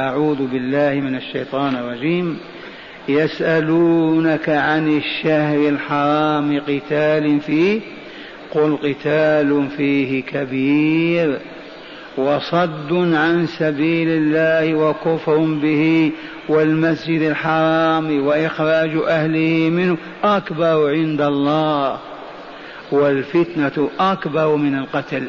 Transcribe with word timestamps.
أعوذ 0.00 0.46
بالله 0.46 0.94
من 0.94 1.16
الشيطان 1.16 1.74
الرجيم. 1.76 2.38
يسألونك 3.08 4.48
عن 4.48 4.96
الشهر 4.96 5.68
الحرام 5.68 6.60
قتال 6.60 7.40
فيه. 7.40 7.80
قل 8.54 8.76
قتال 8.76 9.68
فيه 9.76 10.22
كبير 10.22 11.38
وصد 12.16 12.92
عن 13.14 13.46
سبيل 13.46 14.08
الله 14.08 14.74
وكفر 14.74 15.36
به 15.36 16.12
والمسجد 16.48 17.22
الحرام 17.22 18.26
وإخراج 18.26 18.90
أهله 19.08 19.70
منه 19.70 19.96
أكبر 20.24 20.90
عند 20.90 21.20
الله 21.20 21.98
والفتنة 22.92 23.90
أكبر 24.00 24.56
من 24.56 24.78
القتل. 24.78 25.28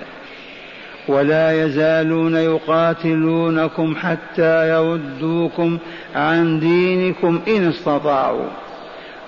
ولا 1.08 1.66
يزالون 1.66 2.36
يقاتلونكم 2.36 3.96
حتى 3.96 4.70
يردوكم 4.70 5.78
عن 6.16 6.60
دينكم 6.60 7.40
إن 7.48 7.68
استطاعوا. 7.68 8.50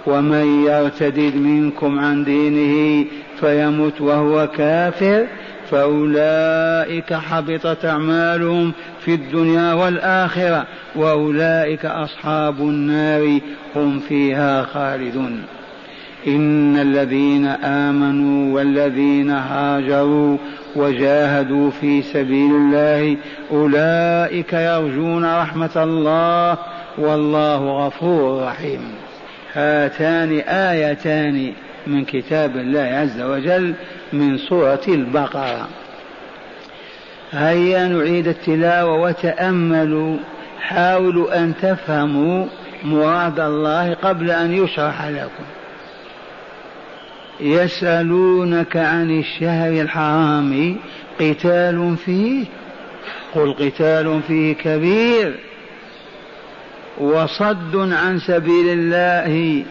ومن 0.07 0.65
يرتدد 0.65 1.35
منكم 1.35 1.99
عن 1.99 2.23
دينه 2.23 3.05
فيمت 3.39 4.01
وهو 4.01 4.47
كافر 4.47 5.25
فأولئك 5.69 7.13
حبطت 7.13 7.85
أعمالهم 7.85 8.71
في 8.99 9.13
الدنيا 9.13 9.73
والآخرة 9.73 10.65
وأولئك 10.95 11.85
أصحاب 11.85 12.59
النار 12.59 13.39
هم 13.75 13.99
فيها 13.99 14.63
خالدون. 14.63 15.43
إن 16.27 16.77
الذين 16.77 17.45
آمنوا 17.63 18.55
والذين 18.55 19.31
هاجروا 19.31 20.37
وجاهدوا 20.77 21.71
في 21.71 22.01
سبيل 22.01 22.51
الله 22.51 23.17
أولئك 23.51 24.53
يرجون 24.53 25.25
رحمة 25.25 25.71
الله 25.75 26.57
والله 26.97 27.85
غفور 27.85 28.43
رحيم. 28.43 28.81
هاتان 29.53 30.39
آيتان 30.39 31.53
من 31.87 32.05
كتاب 32.05 32.57
الله 32.57 32.79
عز 32.79 33.21
وجل 33.21 33.73
من 34.13 34.37
سورة 34.37 34.81
البقرة. 34.87 35.67
هيا 37.31 37.87
نعيد 37.87 38.27
التلاوة 38.27 39.01
وتأملوا. 39.01 40.17
حاولوا 40.61 41.43
أن 41.43 41.53
تفهموا 41.61 42.45
مراد 42.83 43.39
الله 43.39 43.93
قبل 43.93 44.31
أن 44.31 44.53
يشرح 44.53 45.05
لكم. 45.05 45.43
يسألونك 47.39 48.77
عن 48.77 49.19
الشهر 49.19 49.81
الحرام 49.81 50.75
قتال 51.19 51.95
فيه 52.05 52.45
قل 53.35 53.53
قتال 53.53 54.21
فيه 54.27 54.53
كبير 54.53 55.35
وصد 56.97 57.75
عن 57.75 58.19
سبيل 58.19 58.69
الله 58.69 59.63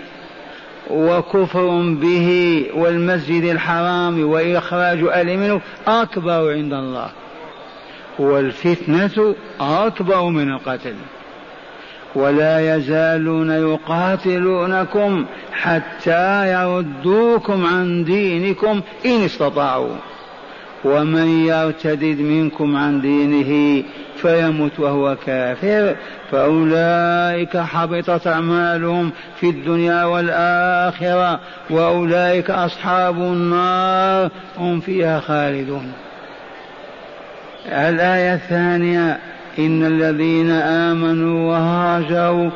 وكفر 0.91 1.95
به 2.01 2.67
والمسجد 2.75 3.45
الحرام 3.45 4.29
وإخراج 4.29 5.03
أهل 5.03 5.37
منه 5.37 5.61
أكبر 5.87 6.53
عند 6.53 6.73
الله 6.73 7.11
والفتنة 8.19 9.35
أكبر 9.61 10.25
من 10.29 10.51
القتل. 10.51 10.95
ولا 12.17 12.77
يزالون 12.77 13.51
يقاتلونكم 13.51 15.27
حتى 15.53 16.53
يردوكم 16.53 17.67
عن 17.67 18.05
دينكم 18.05 18.81
إن 19.07 19.25
استطاعوا. 19.25 19.97
ومن 20.85 21.47
يرتدد 21.47 22.21
منكم 22.21 22.77
عن 22.77 23.01
دينه 23.01 23.83
فيمت 24.17 24.81
وهو 24.81 25.17
كافر 25.27 25.97
فأولئك 26.31 27.57
حبطت 27.57 28.27
أعمالهم 28.27 29.11
في 29.41 29.51
الدنيا 29.51 30.05
والآخرة 30.05 31.41
وأولئك 31.71 32.51
أصحاب 32.51 33.17
النار 33.17 34.31
هم 34.59 34.81
فيها 34.81 35.21
خالدون. 35.21 35.93
الآية 37.67 38.35
الثانية 38.35 39.19
إن 39.59 39.87
الذين 39.87 40.51
آمنوا 40.51 41.53
وهاجروا 41.53 42.51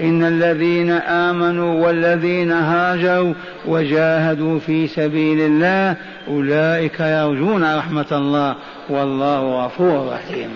إن 0.00 0.24
الذين 0.24 0.90
آمنوا 0.90 1.86
والذين 1.86 2.52
هاجروا 2.52 3.34
وجاهدوا 3.66 4.58
في 4.58 4.86
سبيل 4.86 5.40
الله 5.40 5.96
أولئك 6.28 7.00
يرجون 7.00 7.76
رحمة 7.78 8.06
الله 8.12 8.56
والله 8.88 9.64
غفور 9.64 10.12
رحيم. 10.12 10.50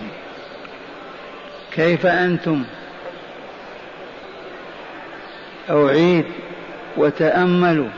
كيف 1.75 2.05
أنتم؟ 2.05 2.63
أعيد 5.69 6.25
وتأملوا 6.97 7.89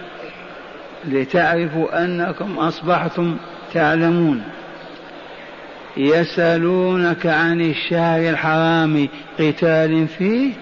لتعرفوا 1.06 2.04
أنكم 2.04 2.60
أصبحتم 2.60 3.38
تعلمون. 3.74 4.44
يسألونك 5.98 7.26
عن 7.26 7.62
الشهر 7.62 8.30
الحرام 8.30 9.08
قتال 9.40 10.08
فيه؟ 10.08 10.54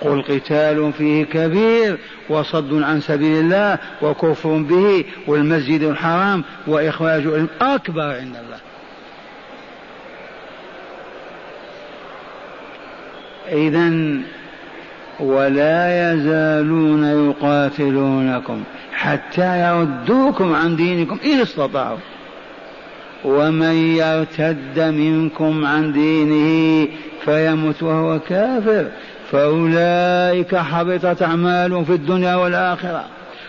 قل 0.00 0.22
قتال 0.22 0.92
فيه 0.92 1.24
كبير 1.24 1.98
وصد 2.28 2.82
عن 2.82 3.00
سبيل 3.00 3.40
الله 3.40 3.78
وكفر 4.02 4.58
به 4.58 5.04
والمسجد 5.26 5.82
الحرام 5.82 6.44
وإخراج 6.66 7.22
أكبر 7.60 8.02
عند 8.02 8.36
الله. 8.36 8.58
إذا 13.52 14.20
ولا 15.20 16.12
يزالون 16.12 17.04
يقاتلونكم 17.28 18.62
حتى 18.92 19.60
يردوكم 19.60 20.54
عن 20.54 20.76
دينكم 20.76 21.18
إن 21.24 21.40
استطاعوا. 21.40 21.98
ومن 23.24 23.96
يرتد 23.96 24.80
منكم 24.80 25.66
عن 25.66 25.92
دينه 25.92 26.88
فيمت 27.24 27.82
وهو 27.82 28.18
كافر 28.18 28.86
فأولئك 29.30 30.56
حبطت 30.56 31.22
أعمالهم 31.22 31.84
في 31.84 31.92
الدنيا 31.92 32.34
والآخرة 32.34 33.04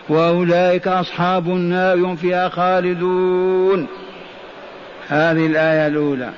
وأولئك 0.10 0.88
أصحاب 0.88 1.48
النار 1.48 1.98
هم 1.98 2.16
فيها 2.16 2.50
خالدون. 2.50 3.88
هذه 5.08 5.46
الآية 5.46 5.88
الأولى. 5.88 6.30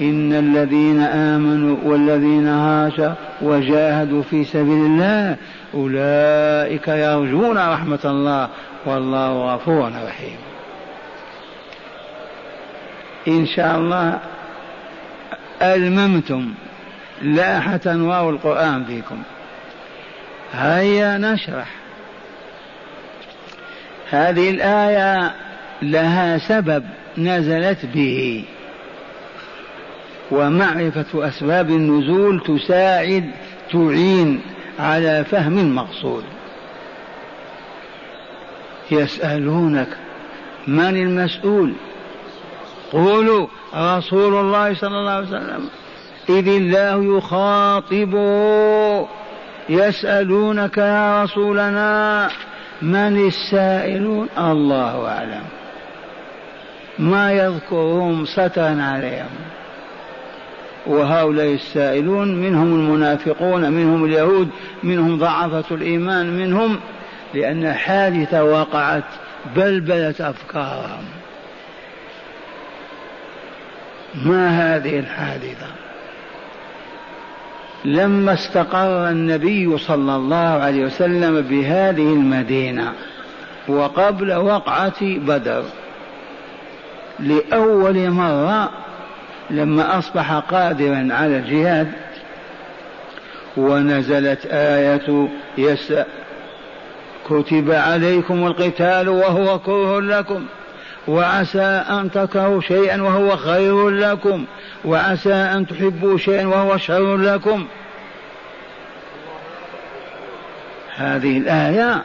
إن 0.00 0.32
الذين 0.32 1.00
آمنوا 1.00 1.76
والذين 1.84 2.46
هاجروا 2.46 3.14
وجاهدوا 3.42 4.22
في 4.22 4.44
سبيل 4.44 4.86
الله 4.86 5.36
أولئك 5.74 6.88
يرجون 6.88 7.58
رحمة 7.58 7.98
الله 8.04 8.48
والله 8.86 9.54
غفور 9.54 9.92
رحيم. 10.06 10.53
إن 13.28 13.46
شاء 13.46 13.76
الله 13.76 14.20
ألممتم 15.62 16.54
لاحت 17.22 17.86
أنوار 17.86 18.30
القرآن 18.30 18.84
فيكم. 18.84 19.22
هيا 20.52 21.18
نشرح. 21.18 21.68
هذه 24.10 24.50
الآية 24.50 25.34
لها 25.82 26.38
سبب 26.38 26.84
نزلت 27.18 27.86
به. 27.94 28.44
ومعرفة 30.30 31.28
أسباب 31.28 31.70
النزول 31.70 32.40
تساعد 32.40 33.30
تعين 33.72 34.40
على 34.78 35.24
فهم 35.24 35.58
المقصود. 35.58 36.24
يسألونك 38.90 39.88
من 40.66 40.96
المسؤول؟ 40.96 41.72
قولوا 42.94 43.46
رسول 43.74 44.34
الله 44.34 44.74
صلى 44.74 44.98
الله 44.98 45.10
عليه 45.10 45.26
وسلم 45.26 45.68
إذ 46.28 46.48
الله 46.48 47.16
يخاطب 47.16 48.14
يسألونك 49.68 50.78
يا 50.78 51.22
رسولنا 51.22 52.28
من 52.82 53.26
السائلون؟ 53.26 54.28
الله 54.38 55.08
أعلم. 55.08 55.42
ما 56.98 57.32
يذكرهم 57.32 58.24
سترا 58.24 58.82
عليهم. 58.82 59.34
وهؤلاء 60.86 61.46
السائلون 61.46 62.34
منهم 62.34 62.74
المنافقون 62.74 63.72
منهم 63.72 64.04
اليهود 64.04 64.48
منهم 64.82 65.18
ضعفة 65.18 65.74
الإيمان 65.74 66.38
منهم 66.38 66.80
لأن 67.34 67.72
حادثة 67.72 68.44
وقعت 68.44 69.04
بلبلت 69.56 70.20
أفكارهم. 70.20 71.04
ما 74.22 74.48
هذه 74.48 74.98
الحادثة؟ 74.98 75.66
لما 77.84 78.32
استقر 78.34 79.08
النبي 79.08 79.78
صلى 79.78 80.16
الله 80.16 80.36
عليه 80.36 80.84
وسلم 80.84 81.40
بهذه 81.40 82.12
المدينة 82.12 82.92
وقبل 83.68 84.32
وقعة 84.32 85.02
بدر 85.02 85.64
لأول 87.20 88.10
مرة 88.10 88.70
لما 89.50 89.98
أصبح 89.98 90.32
قادرا 90.32 91.08
على 91.10 91.36
الجهاد 91.36 91.92
ونزلت 93.56 94.46
آية 94.46 95.28
يس 95.58 95.92
كتب 97.28 97.70
عليكم 97.70 98.46
القتال 98.46 99.08
وهو 99.08 99.58
كره 99.58 100.00
لكم. 100.00 100.46
وعسى 101.08 101.84
أن 101.90 102.10
تكرهوا 102.10 102.60
شيئا 102.60 103.02
وهو 103.02 103.36
خير 103.36 103.88
لكم 103.88 104.44
وعسى 104.84 105.34
أن 105.34 105.66
تحبوا 105.66 106.18
شيئا 106.18 106.46
وهو 106.46 106.76
شر 106.76 107.16
لكم. 107.16 107.66
هذه 110.96 111.38
الآية 111.38 112.02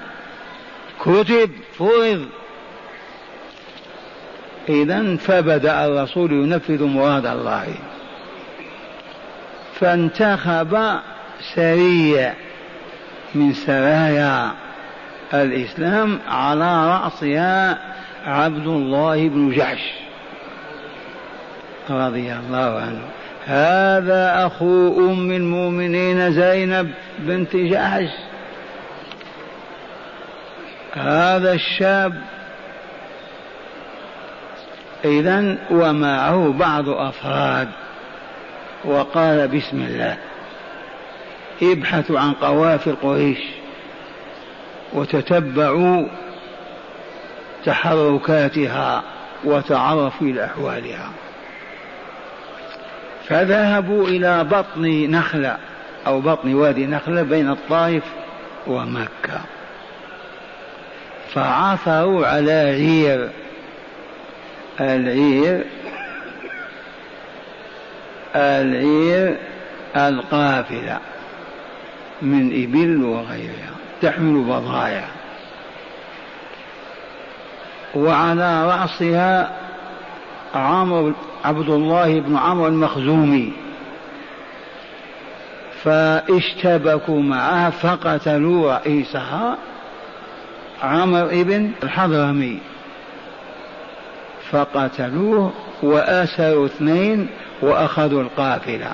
كتب 1.01 1.51
فرض. 1.77 2.25
إذا 4.69 5.15
فبدأ 5.15 5.85
الرسول 5.85 6.31
ينفذ 6.31 6.83
مراد 6.83 7.25
الله. 7.25 7.67
فانتخب 9.79 10.99
سرية 11.55 12.35
من 13.35 13.53
سرايا 13.53 14.51
الإسلام 15.33 16.19
على 16.27 16.89
رأسها 16.89 17.77
عبد 18.25 18.67
الله 18.67 19.29
بن 19.29 19.51
جحش. 19.51 19.81
رضي 21.89 22.33
الله 22.33 22.79
عنه. 22.79 23.01
هذا 23.45 24.45
أخو 24.45 25.09
أم 25.11 25.31
المؤمنين 25.31 26.31
زينب 26.31 26.91
بنت 27.19 27.55
جحش. 27.55 28.09
هذا 30.93 31.53
الشاب. 31.53 32.21
إذا 35.05 35.57
ومعه 35.71 36.53
بعض 36.59 36.89
أفراد. 36.89 37.67
وقال 38.85 39.47
بسم 39.47 39.81
الله. 39.81 40.17
ابحثوا 41.61 42.19
عن 42.19 42.33
قوافل 42.33 42.95
قريش. 42.95 43.39
وتتبعوا 44.93 46.05
تحركاتها 47.69 49.03
وتعرفوا 49.43 50.27
إلى 50.27 50.45
أحوالها. 50.45 51.09
فذهبوا 53.27 54.07
إلى 54.07 54.43
بطن 54.43 55.11
نخلة 55.11 55.57
أو 56.07 56.21
بطن 56.21 56.53
وادي 56.53 56.85
نخلة 56.85 57.21
بين 57.21 57.49
الطائف 57.49 58.03
ومكة. 58.67 59.41
فعثروا 61.33 62.27
على 62.27 62.51
عير. 62.51 63.29
العير 64.79 65.65
العير 68.35 69.37
القافلة 69.95 70.99
من 72.21 72.63
إبل 72.63 73.03
وغيرها. 73.03 73.69
تحمل 74.01 74.43
بضائع 74.43 75.18
وعلى 77.95 78.65
رأسها 78.65 79.51
عمرو 80.55 81.13
عبد 81.45 81.69
الله 81.69 82.19
بن 82.19 82.37
عمرو 82.37 82.67
المخزومي. 82.67 83.53
فاشتبكوا 85.83 87.21
معها 87.21 87.69
فقتلوا 87.69 88.73
رئيسها 88.73 89.57
عمرو 90.83 91.27
بن 91.43 91.71
الحضرمي. 91.83 92.59
فقتلوه 94.51 95.53
وأسروا 95.83 96.65
اثنين 96.65 97.27
وأخذوا 97.61 98.21
القافلة 98.21 98.91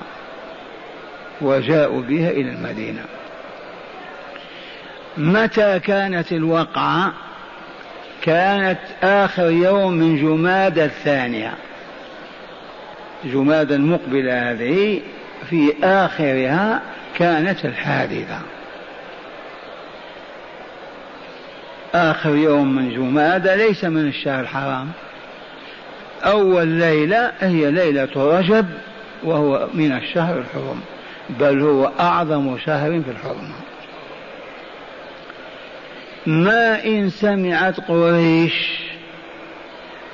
وجاءوا 1.40 2.02
بها 2.02 2.30
إلى 2.30 2.50
المدينة. 2.50 3.04
متى 5.16 5.78
كانت 5.78 6.32
الوقعة؟ 6.32 7.12
كانت 8.26 8.78
آخر 9.02 9.50
يوم 9.50 9.92
من 9.92 10.16
جماد 10.16 10.78
الثانية. 10.78 11.52
جماد 13.24 13.72
المقبلة 13.72 14.50
هذه 14.50 15.00
في 15.50 15.74
آخرها 15.82 16.82
كانت 17.18 17.64
الحادثة. 17.64 18.38
آخر 21.94 22.36
يوم 22.36 22.76
من 22.76 22.90
جماد 22.90 23.48
ليس 23.48 23.84
من 23.84 24.08
الشهر 24.08 24.40
الحرام. 24.40 24.88
أول 26.24 26.66
ليلة 26.66 27.32
هي 27.40 27.70
ليلة 27.70 28.08
رجب 28.16 28.66
وهو 29.24 29.68
من 29.74 29.92
الشهر 29.92 30.38
الحرم 30.38 30.80
بل 31.40 31.60
هو 31.60 31.90
أعظم 32.00 32.58
شهر 32.58 33.02
في 33.02 33.10
الحرمة. 33.10 33.65
ما 36.26 36.84
إن 36.84 37.10
سمعت 37.10 37.80
قريش 37.80 38.86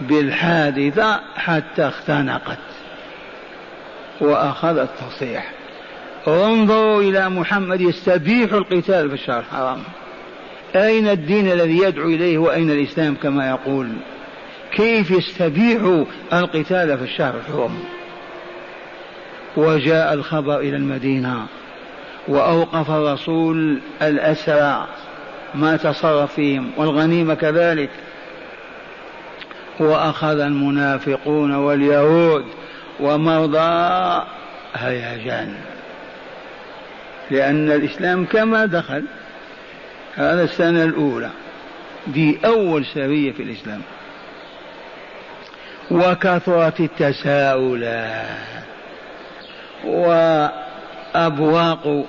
بالحادثة 0.01 1.21
حتى 1.37 1.89
اختنقت 1.89 2.59
وأخذت 4.21 4.91
تصيح 5.01 5.53
انظروا 6.29 7.03
إلى 7.03 7.29
محمد 7.29 7.81
يستبيح 7.81 8.53
القتال 8.53 9.09
في 9.09 9.15
الشهر 9.15 9.39
الحرام. 9.39 9.79
أين 10.77 11.09
الدين 11.09 11.53
الذي 11.53 11.79
يدعو 11.79 12.09
إليه 12.09 12.39
وأين 12.39 12.71
الإسلام 12.71 13.15
كما 13.15 13.49
يقول؟ 13.49 13.89
كيف 14.73 15.11
يستبيح 15.11 16.05
القتال 16.33 16.99
في 16.99 17.05
الشهر 17.05 17.35
الحرم 17.37 17.79
وجاء 19.57 20.15
الخبر 20.15 20.59
إلى 20.59 20.77
المدينة 20.77 21.47
وأوقف 22.29 22.91
الرسول 22.91 23.79
الأسرى. 24.03 24.87
ما 25.55 25.77
تصرف 25.77 26.35
فيهم 26.35 26.71
والغنيمة 26.77 27.35
كذلك. 27.35 27.91
وأخذ 29.81 30.41
المنافقون 30.41 31.55
واليهود 31.55 32.45
ومرضى 33.01 34.23
هيجان. 34.75 35.55
لأن 37.31 37.71
الإسلام 37.71 38.25
كما 38.25 38.67
دخل 38.67 39.05
هذا 40.15 40.45
السنة 40.45 40.85
الأولى 40.85 41.31
دي 42.07 42.39
أول 42.45 42.87
سرية 42.87 43.33
في 43.33 43.43
الإسلام. 43.43 43.81
وكثرت 45.91 46.81
التساؤلات 46.81 48.27
وأبواق 49.85 52.07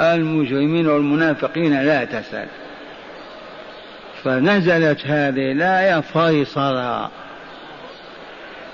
المجرمين 0.00 0.86
والمنافقين 0.86 1.82
لا 1.82 2.04
تسأل 2.04 2.46
فنزلت 4.24 5.06
هذه 5.06 5.52
الآية 5.52 6.00
فيصلا 6.00 7.08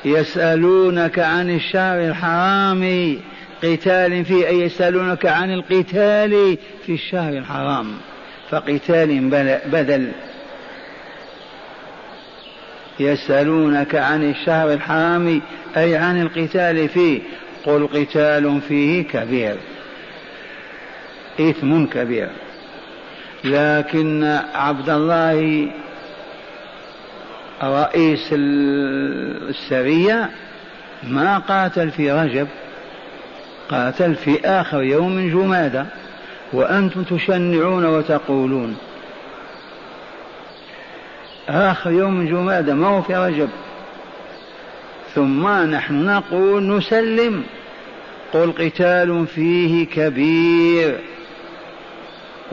يسألونك 0.04 1.18
عن 1.18 1.50
الشهر 1.50 2.00
الحرام 2.00 3.16
قتال 3.64 4.24
فيه 4.24 4.46
أي 4.46 4.60
يسألونك 4.60 5.26
عن 5.26 5.54
القتال 5.54 6.58
في 6.86 6.92
الشهر 6.92 7.32
الحرام. 7.32 7.86
فقتال 8.50 9.20
بدل. 9.66 10.12
يسألونك 13.00 13.94
عن 13.94 14.30
الشهر 14.30 14.72
الحرام 14.72 15.40
أي 15.76 15.96
عن 15.96 16.22
القتال 16.22 16.88
فيه. 16.88 17.20
قل 17.64 17.86
قتال 17.86 18.60
فيه 18.68 19.02
كبير. 19.02 19.56
إثم 21.40 21.84
كبير. 21.84 22.28
لكن 23.44 24.38
عبد 24.54 24.90
الله 24.90 25.68
رئيس 27.62 28.28
السرية 28.32 30.30
ما 31.02 31.38
قاتل 31.38 31.90
في 31.90 32.12
رجب 32.12 32.48
قاتل 33.68 34.14
في 34.14 34.40
آخر 34.44 34.82
يوم 34.82 35.30
جمادة 35.30 35.86
وأنتم 36.52 37.02
تشنعون 37.02 37.84
وتقولون. 37.84 38.76
آخر 41.48 41.90
يوم 41.90 42.26
جمادة 42.26 42.74
ما 42.74 42.86
هو 42.86 43.02
في 43.02 43.16
رجب. 43.16 43.48
ثم 45.14 45.48
نحن 45.48 46.04
نقول 46.04 46.76
نسلم. 46.76 47.42
قل 48.32 48.52
قتال 48.52 49.26
فيه 49.26 49.86
كبير. 49.86 51.13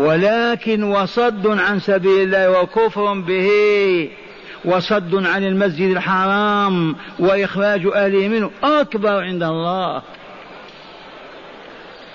ولكن 0.01 0.84
وصد 0.84 1.48
عن 1.48 1.79
سبيل 1.79 2.22
الله 2.22 2.62
وكفر 2.62 3.13
به 3.13 4.10
وصد 4.65 5.25
عن 5.25 5.43
المسجد 5.43 5.89
الحرام 5.89 6.96
وإخراج 7.20 7.88
أهله 7.96 8.27
منه 8.27 8.51
أكبر 8.63 9.24
عند 9.24 9.43
الله. 9.43 10.01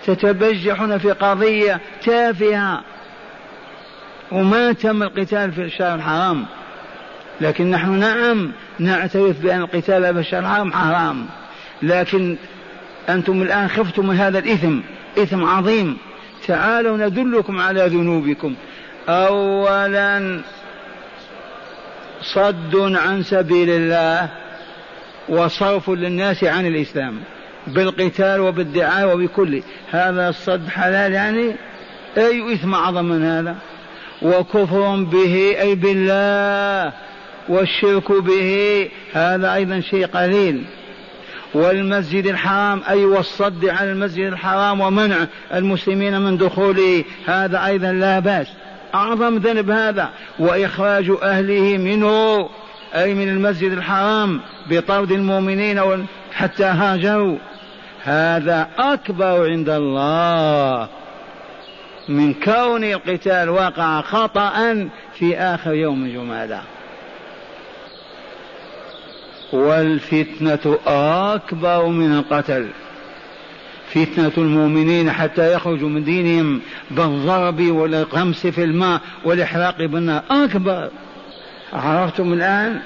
تتبجحون 0.07 0.99
في 0.99 1.11
قضية 1.11 1.81
تافهة 2.05 2.83
وما 4.33 4.73
تم 4.73 5.02
القتال 5.02 5.52
في 5.52 5.62
الشهر 5.62 5.95
الحرام. 5.95 6.47
لكن 7.40 7.71
نحن 7.71 7.90
نعم 7.90 8.52
نعترف 8.78 9.40
بأن 9.40 9.61
القتال 9.61 10.14
في 10.14 10.21
الشهر 10.21 10.40
الحرام 10.40 10.73
حرام. 10.73 11.26
لكن 11.83 12.37
أنتم 13.09 13.43
الآن 13.43 13.69
خفتم 13.69 14.07
من 14.07 14.16
هذا 14.16 14.38
الإثم 14.38 14.78
إثم 15.19 15.45
عظيم. 15.45 15.97
تعالوا 16.47 16.97
ندلكم 16.97 17.61
على 17.61 17.87
ذنوبكم. 17.87 18.55
أولا 19.09 20.41
صد 22.23 22.76
عن 22.76 23.23
سبيل 23.23 23.71
الله 23.71 24.29
وصرف 25.29 25.91
للناس 25.91 26.45
عن 26.45 26.67
الإسلام 26.67 27.21
بالقتال 27.67 28.41
وبالدعاء 28.41 29.17
وبكل. 29.17 29.62
هذا 29.91 30.29
الصد 30.29 30.69
حلال 30.69 31.12
يعني؟ 31.12 31.53
أي 32.19 32.55
إثم 32.55 32.75
أعظم 32.75 33.05
من 33.05 33.25
هذا؟ 33.25 33.57
وكفر 34.23 34.97
به 34.97 35.57
أي 35.61 35.75
بالله 35.75 36.93
والشرك 37.49 38.12
به 38.12 38.88
هذا 39.12 39.55
أيضا 39.55 39.81
شيء 39.81 40.07
قليل. 40.07 40.65
والمسجد 41.56 42.26
الحرام 42.26 42.82
أي 42.88 43.04
والصد 43.04 43.64
عن 43.64 43.88
المسجد 43.88 44.25
الحرام 44.25 44.80
ومنع 44.80 45.26
المسلمين 45.54 46.20
من 46.20 46.36
دخوله 46.36 47.04
هذا 47.26 47.66
أيضا 47.66 47.92
لا 47.92 48.18
بأس. 48.18 48.46
أعظم 48.94 49.36
ذنب 49.36 49.70
هذا 49.70 50.10
وإخراج 50.38 51.12
أهله 51.22 51.78
منه 51.78 52.48
أي 52.94 53.14
من 53.14 53.28
المسجد 53.28 53.72
الحرام 53.72 54.40
بطرد 54.70 55.12
المؤمنين 55.12 56.06
حتى 56.32 56.64
هاجروا. 56.64 57.38
هذا 58.04 58.68
أكبر 58.78 59.50
عند 59.50 59.68
الله. 59.68 60.88
من 62.08 62.34
كون 62.34 62.84
القتال 62.84 63.50
وقع 63.50 64.00
خطأ 64.00 64.88
في 65.18 65.38
آخر 65.38 65.75
يوم 65.75 66.08
جمادى 66.08 66.58
والفتنة 69.53 70.79
أكبر 70.87 71.87
من 71.87 72.12
القتل. 72.12 72.69
فتنة 73.88 74.33
المؤمنين 74.38 75.12
حتى 75.12 75.53
يخرجوا 75.53 75.88
من 75.88 76.05
دينهم 76.05 76.61
بالضرب 76.91 77.61
والغمس 77.61 78.47
في 78.47 78.65
الماء 78.65 79.00
والإحراق 79.25 79.76
بالنار. 79.79 80.23
أكبر. 80.31 80.91
عرفتم 81.73 82.33
الآن؟ 82.33 82.81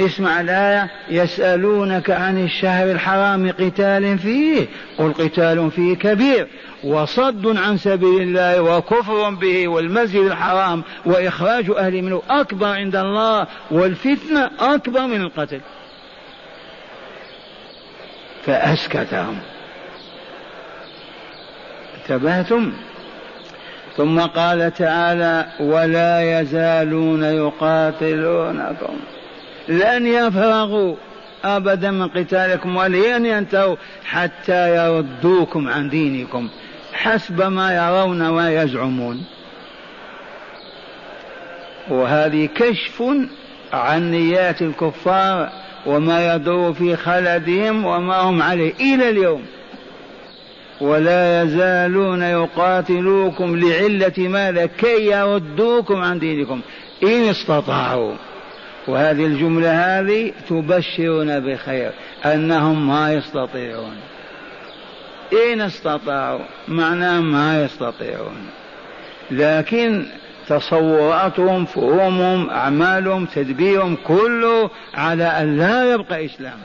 اسمع 0.00 0.40
الآية. 0.40 0.90
يسألونك 1.10 2.10
عن 2.10 2.44
الشهر 2.44 2.90
الحرام 2.90 3.50
قتال 3.50 4.18
فيه. 4.18 4.66
قل 4.98 5.12
قتال 5.12 5.70
فيه 5.70 5.94
كبير. 5.96 6.46
وصد 6.84 7.56
عن 7.56 7.76
سبيل 7.76 8.22
الله 8.22 8.62
وكفر 8.62 9.30
به 9.30 9.68
والمسجد 9.68 10.24
الحرام 10.24 10.82
وإخراج 11.06 11.70
أهل 11.76 12.02
منه. 12.02 12.22
أكبر 12.30 12.66
عند 12.66 12.96
الله. 12.96 13.46
والفتنة 13.70 14.50
أكبر 14.60 15.06
من 15.06 15.20
القتل. 15.20 15.60
فأسكتهم. 18.46 19.38
انتبهتم؟ 22.00 22.72
ثم 23.96 24.20
قال 24.20 24.74
تعالى 24.74 25.46
ولا 25.60 26.40
يزالون 26.40 27.22
يقاتلونكم. 27.22 28.96
لن 29.68 30.06
يفرغوا 30.06 30.96
أبدا 31.44 31.90
من 31.90 32.08
قتالكم 32.08 32.76
ولن 32.76 33.26
ينتهوا 33.26 33.76
حتى 34.04 34.76
يردوكم 34.76 35.68
عن 35.68 35.88
دينكم 35.88 36.48
حسب 36.92 37.42
ما 37.42 37.74
يرون 37.76 38.22
ويزعمون. 38.22 39.24
وهذه 41.88 42.48
كشف 42.54 43.02
عن 43.72 44.10
نيات 44.10 44.62
الكفار 44.62 45.63
وما 45.86 46.34
يدور 46.34 46.72
في 46.72 46.96
خلدهم 46.96 47.84
وما 47.84 48.16
هم 48.16 48.42
عليه 48.42 48.72
إلى 48.80 49.08
اليوم. 49.10 49.42
ولا 50.80 51.42
يزالون 51.42 52.22
يقاتلوكم 52.22 53.56
لعلة 53.56 54.12
ماذا؟ 54.18 54.66
كي 54.66 55.06
يردوكم 55.06 55.96
عن 55.96 56.18
دينكم. 56.18 56.60
إن 57.02 57.28
استطاعوا. 57.28 58.14
وهذه 58.88 59.26
الجملة 59.26 60.00
هذه 60.00 60.32
تبشرنا 60.48 61.38
بخير 61.38 61.90
أنهم 62.24 62.88
ما 62.88 63.12
يستطيعون. 63.12 63.96
إن 65.32 65.60
استطاعوا 65.60 66.44
معناه 66.68 67.20
ما 67.20 67.64
يستطيعون. 67.64 68.46
لكن 69.30 70.06
تصوراتهم 70.48 71.64
فهومهم 71.64 72.50
أعمالهم 72.50 73.26
تدبيرهم 73.26 73.96
كله 74.06 74.70
على 74.94 75.24
أن 75.24 75.56
لا 75.56 75.94
يبقى 75.94 76.24
إسلام. 76.24 76.58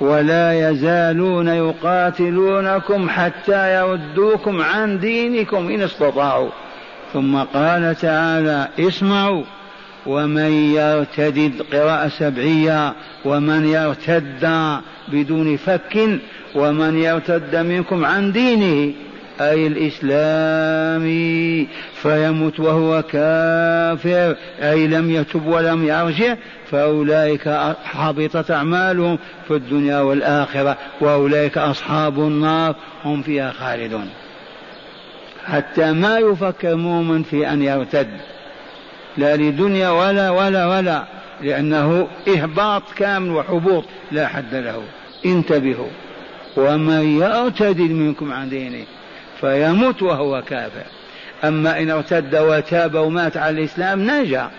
ولا 0.00 0.70
يزالون 0.70 1.48
يقاتلونكم 1.48 3.08
حتى 3.08 3.74
يردوكم 3.74 4.62
عن 4.62 5.00
دينكم 5.00 5.68
إن 5.68 5.82
استطاعوا. 5.82 6.50
ثم 7.12 7.36
قال 7.36 7.96
تعالى 7.96 8.68
اسمعوا 8.78 9.42
ومن 10.06 10.52
يرتد 10.74 11.62
قراءة 11.72 12.08
سبعية 12.08 12.94
ومن 13.24 13.68
يرتد 13.68 14.50
بدون 15.08 15.56
فك 15.56 16.20
ومن 16.54 16.98
يرتد 16.98 17.56
منكم 17.56 18.04
عن 18.04 18.32
دينه 18.32 18.94
أي 19.40 19.66
الإسلام 19.66 21.04
فيمت 21.94 22.60
وهو 22.60 23.02
كافر 23.02 24.36
أي 24.62 24.86
لم 24.86 25.10
يتب 25.10 25.46
ولم 25.46 25.84
يرجع 25.84 26.34
فأولئك 26.70 27.74
حبطت 27.84 28.50
أعمالهم 28.50 29.18
في 29.48 29.54
الدنيا 29.54 30.00
والآخرة 30.00 30.76
وأولئك 31.00 31.58
أصحاب 31.58 32.18
النار 32.18 32.74
هم 33.04 33.22
فيها 33.22 33.52
خالدون. 33.52 34.10
حتى 35.46 35.92
ما 35.92 36.18
يفكر 36.18 36.74
مؤمن 36.74 37.22
في 37.22 37.52
أن 37.52 37.62
يرتد 37.62 38.08
لا 39.16 39.36
لدنيا 39.36 39.90
ولا 39.90 40.30
ولا 40.30 40.66
ولا 40.66 41.04
لأنه 41.42 42.08
إهباط 42.28 42.82
كامل 42.96 43.30
وحبوط 43.30 43.84
لا 44.12 44.28
حد 44.28 44.54
له. 44.54 44.82
انتبهوا. 45.26 45.90
ومن 46.56 47.20
يرتد 47.20 47.80
منكم 47.80 48.32
عن 48.32 48.48
دينه 48.48 48.84
فيموت 49.40 50.02
وهو 50.02 50.42
كافر. 50.42 50.84
أما 51.44 51.78
إن 51.78 51.90
ارتد 51.90 52.36
وتاب 52.36 52.94
ومات 52.94 53.36
على 53.36 53.58
الإسلام 53.58 54.10
نجا 54.10 54.50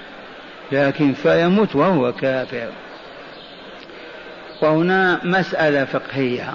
لكن 0.72 1.14
فيموت 1.14 1.76
وهو 1.76 2.14
كافر. 2.14 2.70
وهنا 4.62 5.20
مسألة 5.24 5.86
فقهية. 5.86 6.54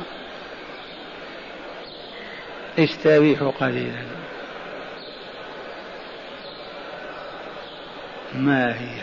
استريحوا 2.78 3.50
قليلا. 3.50 4.02
ما 8.34 8.74
هي؟ 8.74 9.00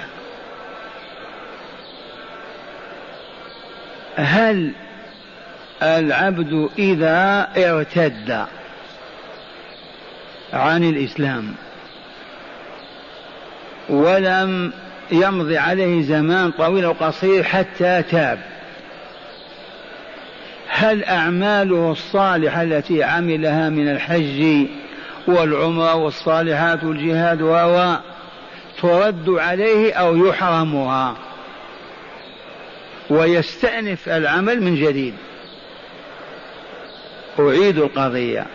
هل 4.15 4.71
العبد 5.83 6.69
إذا 6.79 7.47
ارتد 7.57 8.45
عن 10.53 10.83
الإسلام. 10.83 11.53
ولم 13.89 14.73
يمضي 15.11 15.57
عليه 15.57 16.01
زمان 16.01 16.51
طويل 16.51 16.85
أو 16.85 16.91
قصير 16.91 17.43
حتى 17.43 18.03
تاب. 18.03 18.39
هل 20.67 21.03
أعماله 21.03 21.91
الصالحة 21.91 22.63
التي 22.63 23.03
عملها 23.03 23.69
من 23.69 23.89
الحج 23.89 24.67
والعمرة 25.27 25.95
والصالحات 25.95 26.83
والجهاد 26.83 27.41
و 27.41 27.95
ترد 28.81 29.29
عليه 29.29 29.93
أو 29.93 30.27
يحرمها؟ 30.27 31.15
ويستأنف 33.09 34.09
العمل 34.09 34.61
من 34.61 34.75
جديد. 34.75 35.13
أعيد 37.39 37.77
القضية. 37.77 38.45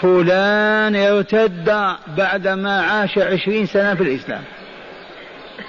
فلان 0.00 0.96
ارتد 0.96 1.70
بعدما 2.16 2.80
عاش 2.80 3.18
عشرين 3.18 3.66
سنة 3.66 3.94
في 3.94 4.02
الإسلام. 4.02 4.42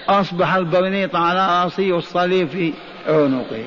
أصبح 0.09 0.55
البرنيط 0.55 1.15
على 1.15 1.63
رأسه 1.63 1.91
والصليب 1.91 2.49
في 2.49 2.73
عنقه. 3.07 3.63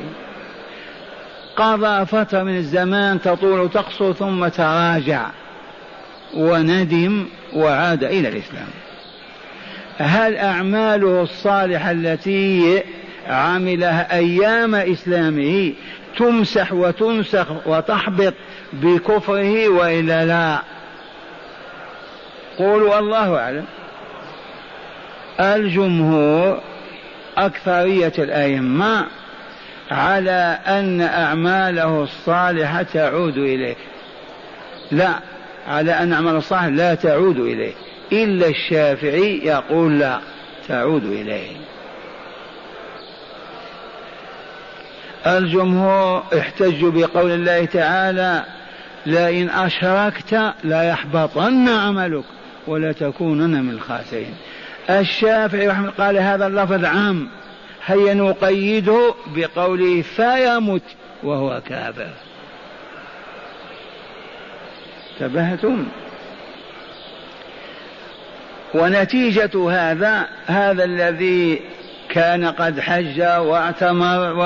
قضى 1.57 2.07
فترة 2.07 2.43
من 2.43 2.57
الزمان 2.57 3.21
تطول 3.21 3.71
تقصر 3.71 4.12
ثم 4.12 4.49
تراجع 4.49 5.26
وندم 6.35 7.26
وعاد 7.52 8.05
إلى 8.05 8.29
الإسلام. 8.29 8.69
هل 9.99 10.37
أعماله 10.37 11.23
الصالحة 11.23 11.90
التي 11.90 12.83
عملها 13.29 14.17
أيام 14.17 14.75
إسلامه 14.75 15.73
تمسح 16.21 16.73
وتنسخ 16.73 17.47
وتحبط 17.67 18.35
بكفره 18.73 19.69
وإلا 19.69 20.25
لا. 20.27 20.62
قولوا 22.59 22.99
الله 22.99 23.39
أعلم. 23.39 23.65
الجمهور 25.41 26.61
أكثرية 27.39 28.12
الأئمة 28.19 29.07
على 29.91 30.59
أن 30.67 31.00
أعماله 31.00 32.03
الصالحة 32.03 32.83
تعود 32.83 33.37
إليه. 33.37 33.77
لا 34.91 35.11
على 35.69 35.93
أن 35.93 36.12
عمل 36.12 36.37
الصالح 36.37 36.65
لا 36.67 36.95
تعود 36.95 37.39
إليه. 37.39 37.73
إلا 38.12 38.47
الشافعي 38.47 39.41
يقول 39.45 39.99
لا 39.99 40.21
تعود 40.69 41.05
إليه. 41.05 41.70
الجمهور 45.27 46.23
احتجوا 46.39 46.91
بقول 46.91 47.31
الله 47.31 47.65
تعالى 47.65 48.45
لئن 49.07 49.50
أشركت 49.50 50.55
لا 50.65 50.83
يحبطن 50.83 51.69
عملك 51.69 52.25
ولا 52.67 52.93
تكونن 52.93 53.65
من 53.65 53.71
الخاسرين. 53.71 54.35
الشافعي 54.91 55.69
رحمه 55.69 55.81
الله 55.81 56.07
قال 56.07 56.19
هذا 56.19 56.47
اللفظ 56.47 56.85
عام 56.85 57.29
هيا 57.87 58.15
نقيده 58.15 59.15
بقوله 59.37 60.03
فيمت 60.03 60.83
وهو 61.23 61.62
كافر. 61.69 62.11
انتبهتم؟ 65.21 65.87
ونتيجة 68.75 69.71
هذا 69.71 70.27
هذا 70.47 70.85
الذي 70.85 71.61
كان 72.11 72.45
قد 72.45 72.81
حج 72.81 73.21
واعتمر 73.21 74.37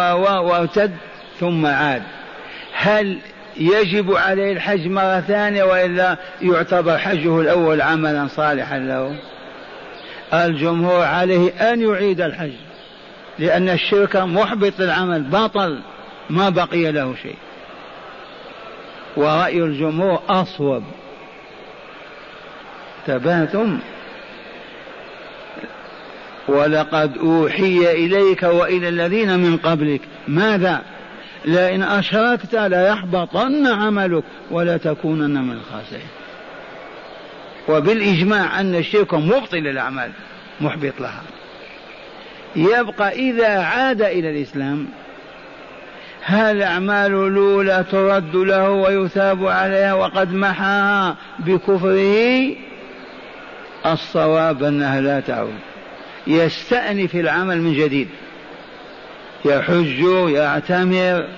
وارتد 0.40 0.96
ثم 1.40 1.66
عاد. 1.66 2.02
هل 2.74 3.18
يجب 3.56 4.16
عليه 4.16 4.52
الحج 4.52 4.86
مرة 4.86 5.20
ثانية 5.20 5.64
وإلا 5.64 6.16
يعتبر 6.42 6.98
حجه 6.98 7.40
الأول 7.40 7.80
عملا 7.80 8.28
صالحا 8.28 8.78
له؟ 8.78 9.16
الجمهور 10.34 11.02
عليه 11.02 11.72
أن 11.72 11.80
يعيد 11.80 12.20
الحج 12.20 12.52
لأن 13.38 13.68
الشرك 13.68 14.16
محبط 14.16 14.72
للعمل 14.78 15.22
بطل 15.22 15.80
ما 16.30 16.48
بقي 16.48 16.92
له 16.92 17.14
شيء. 17.22 17.36
ورأي 19.16 19.62
الجمهور 19.62 20.22
أصوب. 20.28 20.82
تبهتم؟ 23.06 23.78
ولقد 26.48 27.18
أوحي 27.18 27.92
إليك 27.92 28.42
وإلى 28.42 28.88
الذين 28.88 29.38
من 29.38 29.56
قبلك. 29.56 30.00
ماذا؟ 30.28 30.82
لئن 31.44 31.82
أشركت 31.82 32.54
ليحبطن 32.54 33.66
عملك 33.66 34.24
ولا 34.50 34.76
تكونن 34.76 35.42
من 35.42 35.52
الخاسرين. 35.52 36.08
وبالإجماع 37.68 38.60
أن 38.60 38.74
الشرك 38.74 39.14
مبطل 39.14 39.58
للأعمال 39.58 40.10
محبط 40.60 41.00
لها. 41.00 41.22
يبقى 42.56 43.12
إذا 43.12 43.58
عاد 43.58 44.02
إلى 44.02 44.30
الإسلام 44.30 44.86
هل 46.22 46.56
الأعمال 46.56 47.14
الأولى 47.14 47.84
ترد 47.90 48.36
له 48.36 48.70
ويثاب 48.70 49.46
عليها 49.46 49.94
وقد 49.94 50.34
محاها 50.34 51.16
بكفره؟ 51.38 52.56
الصواب 53.86 54.62
أنها 54.62 55.00
لا 55.00 55.20
تعود. 55.20 55.73
يستأنف 56.26 57.14
العمل 57.14 57.60
من 57.60 57.74
جديد. 57.74 58.08
يحج 59.44 59.98
يعتمر. 60.28 61.28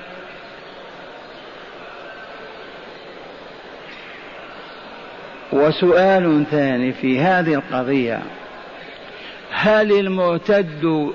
وسؤال 5.53 6.45
ثاني 6.51 6.93
في 6.93 7.21
هذه 7.21 7.55
القضية. 7.55 8.23
هل 9.51 9.93
المرتد 9.93 11.13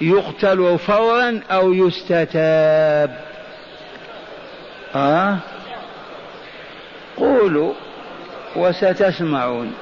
يقتل 0.00 0.78
فورا 0.78 1.40
أو 1.50 1.72
يستتاب؟ 1.72 3.20
آه 4.94 5.38
قولوا 7.16 7.72
وستسمعون. 8.56 9.72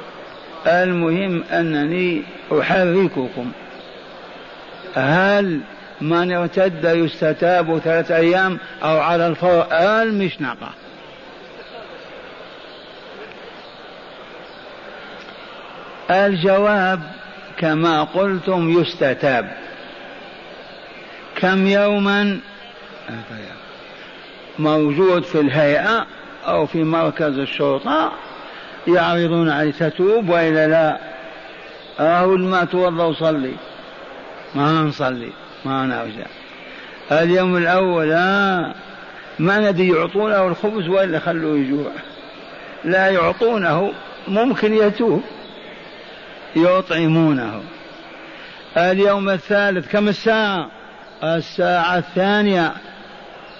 المهم 0.66 1.44
أنني 1.52 2.22
أحرككم 2.60 3.52
هل 4.94 5.60
من 6.00 6.32
ارتد 6.32 6.84
يستتاب 6.84 7.78
ثلاثة 7.78 8.16
أيام 8.16 8.58
أو 8.82 9.00
على 9.00 9.26
الفور 9.26 9.66
المشنقة 9.72 10.70
الجواب 16.10 17.00
كما 17.58 18.02
قلتم 18.04 18.80
يستتاب. 18.80 19.52
كم 21.36 21.66
يوما؟ 21.66 22.40
موجود 24.58 25.22
في 25.22 25.40
الهيئة 25.40 26.06
أو 26.46 26.66
في 26.66 26.84
مركز 26.84 27.38
الشرطة 27.38 28.12
يعرضون 28.88 29.50
عليه 29.50 29.72
تتوب 29.72 30.28
وإلا 30.28 30.66
لا؟ 30.66 31.11
أقول 31.98 32.40
ما 32.40 32.64
توضى 32.64 33.02
وصلي. 33.02 33.54
ما 34.54 34.72
نصلي 34.72 35.32
ما 35.64 35.86
نرجع 35.86 36.26
اليوم 37.12 37.56
الأول 37.56 38.12
آه 38.12 38.74
ما 39.38 39.58
ندري 39.58 39.88
يعطونه 39.88 40.46
الخبز 40.46 40.88
وإلا 40.88 41.18
خلوه 41.18 41.58
يجوع. 41.58 41.90
لا 42.84 43.08
يعطونه 43.08 43.92
ممكن 44.28 44.74
يتوب 44.74 45.22
يطعمونه. 46.56 47.62
اليوم 48.76 49.28
الثالث 49.30 49.88
كم 49.92 50.08
الساعة؟ 50.08 50.70
الساعة 51.24 51.98
الثانية. 51.98 52.72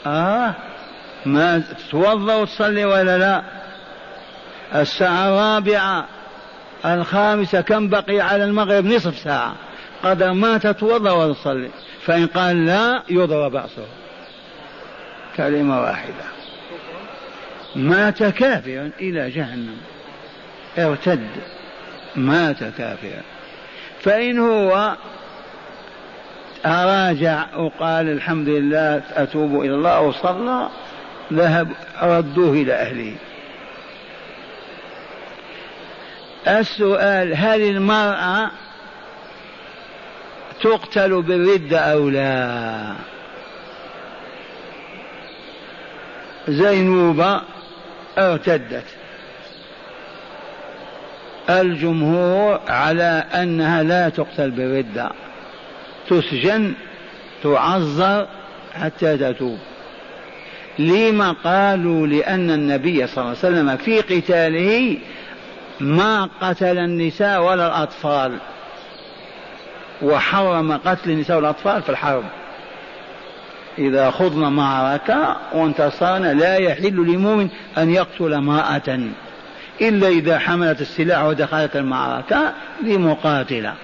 آه 0.07 0.55
ما 1.27 1.59
تتوضا 1.59 2.35
وتصلي 2.35 2.85
ولا 2.85 3.19
لا؟ 3.19 3.43
الساعة 4.81 5.29
الرابعة. 5.29 6.05
الخامسة 6.87 7.61
كم 7.61 7.89
بقي 7.89 8.21
على 8.21 8.45
المغرب؟ 8.45 8.85
نصف 8.85 9.19
ساعة. 9.19 9.55
قدر 10.03 10.33
ما 10.33 10.59
تتوضأ 10.59 11.11
وتصلي. 11.11 11.71
فإن 12.07 12.27
قال 12.27 12.67
لا 12.67 13.03
يضرب 13.11 13.57
رأسه 13.57 13.87
كلمة 15.37 15.81
واحدة. 15.81 16.25
مات 17.77 18.23
كافرا 18.23 18.91
إلى 19.01 19.31
جهنم. 19.31 19.77
ارتد. 20.79 21.29
مات 22.17 22.59
كافرا. 22.59 23.23
فإن 24.01 24.39
هو 24.39 24.97
أراجع 26.67 27.57
وقال 27.57 28.09
الحمد 28.09 28.49
لله 28.49 29.03
أتوب 29.15 29.61
إلى 29.61 29.75
الله 29.75 30.01
وصلى 30.01 30.69
ذهب 31.33 31.69
ردوه 32.03 32.53
إلى 32.53 32.73
أهله. 32.73 33.15
السؤال 36.49 37.37
هل 37.37 37.63
المرأة 37.63 38.51
تقتل 40.63 41.23
بالردة 41.23 41.79
أو 41.79 42.09
لا؟ 42.09 42.95
زينوبة 46.49 47.41
ارتدت. 48.19 48.85
الجمهور 51.51 52.61
على 52.69 53.25
أنها 53.35 53.83
لا 53.83 54.09
تقتل 54.09 54.51
بالردة 54.51 55.11
تسجن 56.09 56.75
تعذر 57.43 58.29
حتى 58.75 59.17
تتوب. 59.17 59.59
لما 60.79 61.33
قالوا 61.33 62.07
لأن 62.07 62.51
النبي 62.51 63.07
صلى 63.07 63.25
الله 63.25 63.29
عليه 63.29 63.39
وسلم 63.39 63.77
في 63.77 64.01
قتاله 64.01 64.99
ما 65.83 66.29
قتل 66.41 66.79
النساء 66.79 67.43
ولا 67.43 67.67
الأطفال. 67.67 68.39
وحرم 70.03 70.73
قتل 70.73 71.11
النساء 71.11 71.37
والأطفال 71.37 71.83
في 71.83 71.89
الحرب. 71.89 72.25
إذا 73.79 74.11
خضنا 74.11 74.49
معركة 74.49 75.37
وانتصرنا 75.53 76.35
لا 76.35 76.57
يحل 76.57 76.97
لمؤمن 76.97 77.49
أن 77.79 77.91
يقتل 77.91 78.35
امرأة 78.35 79.01
إلا 79.81 80.09
إذا 80.09 80.39
حملت 80.39 80.81
السلاح 80.81 81.25
ودخلت 81.25 81.77
المعركة 81.77 82.53
لمقاتلة. 82.83 83.75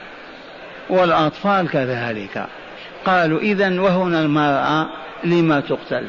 والأطفال 0.91 1.69
كذلك. 1.69 2.47
قالوا 3.07 3.41
إذا 3.41 3.81
وهنا 3.81 4.21
المرأة 4.21 4.87
لما 5.25 5.61
تقتل؟ 5.61 6.05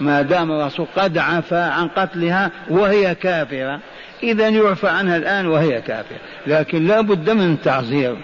ما 0.00 0.22
دام 0.22 0.52
الرسول 0.52 0.86
قد 0.96 1.18
عفى 1.18 1.56
عن 1.56 1.88
قتلها 1.88 2.50
وهي 2.70 3.14
كافرة. 3.14 3.80
إذا 4.24 4.48
يعفى 4.48 4.88
عنها 4.88 5.16
الآن 5.16 5.46
وهي 5.46 5.80
كافرة 5.80 6.18
لكن 6.46 6.86
لا 6.86 7.00
بد 7.00 7.30
من 7.30 7.62
تعزير. 7.62 8.16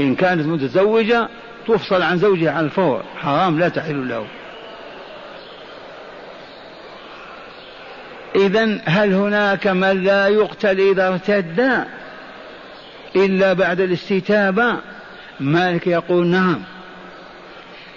إن 0.00 0.14
كانت 0.14 0.46
متزوجة 0.46 1.28
تفصل 1.68 2.02
عن 2.02 2.18
زوجها 2.18 2.52
على 2.52 2.66
الفور. 2.66 3.02
حرام 3.16 3.58
لا 3.58 3.68
تحل 3.68 4.08
له. 4.08 4.26
إذا 8.36 8.80
هل 8.84 9.12
هناك 9.12 9.66
من 9.66 10.04
لا 10.04 10.28
يقتل 10.28 10.80
إذا 10.80 11.08
ارتد؟ 11.08 11.84
إلا 13.16 13.52
بعد 13.52 13.80
الاستتابة 13.80 14.76
مالك 15.40 15.86
يقول 15.86 16.26
نعم. 16.26 16.62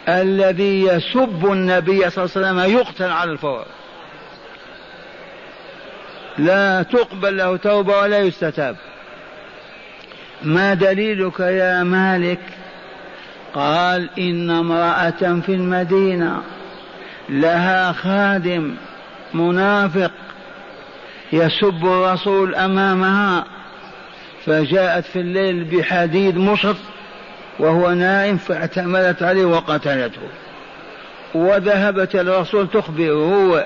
الذي 0.10 0.82
يسب 0.82 1.46
النبي 1.52 2.10
صلى 2.10 2.26
الله 2.26 2.36
عليه 2.36 2.62
وسلم 2.62 2.80
يقتل 2.80 3.12
على 3.12 3.32
الفور. 3.32 3.66
لا 6.38 6.84
تقبل 6.84 7.38
له 7.38 7.58
توبة 7.58 8.00
ولا 8.00 8.20
يستتاب. 8.20 8.76
ما 10.44 10.74
دليلك 10.74 11.40
يا 11.40 11.84
مالك؟ 11.84 12.40
قال 13.54 14.10
إن 14.20 14.50
امرأة 14.50 15.42
في 15.46 15.50
المدينة 15.50 16.42
لها 17.30 17.92
خادم 17.92 18.76
منافق 19.34 20.12
يسب 21.34 21.86
الرسول 21.86 22.56
أمامها 22.56 23.46
فجاءت 24.46 25.06
في 25.06 25.20
الليل 25.20 25.64
بحديد 25.64 26.38
مشط 26.38 26.76
وهو 27.60 27.92
نائم 27.92 28.38
فاعتمدت 28.38 29.24
عليه 29.24 29.46
وقتلته. 29.46 30.22
وذهبت 31.36 32.16
الرسول 32.16 32.68
تخبره 32.68 33.66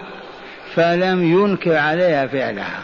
فلم 0.75 1.23
ينكر 1.23 1.77
عليها 1.77 2.27
فعلها. 2.27 2.81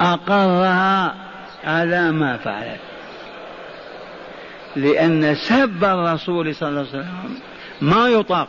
أقرها 0.00 1.14
على 1.64 2.12
ما 2.12 2.36
فعلت. 2.36 2.80
لأن 4.76 5.34
سب 5.34 5.84
الرسول 5.84 6.54
صلى 6.54 6.68
الله 6.68 6.80
عليه 6.80 6.88
وسلم 6.88 7.38
ما 7.80 8.08
يطاق. 8.08 8.48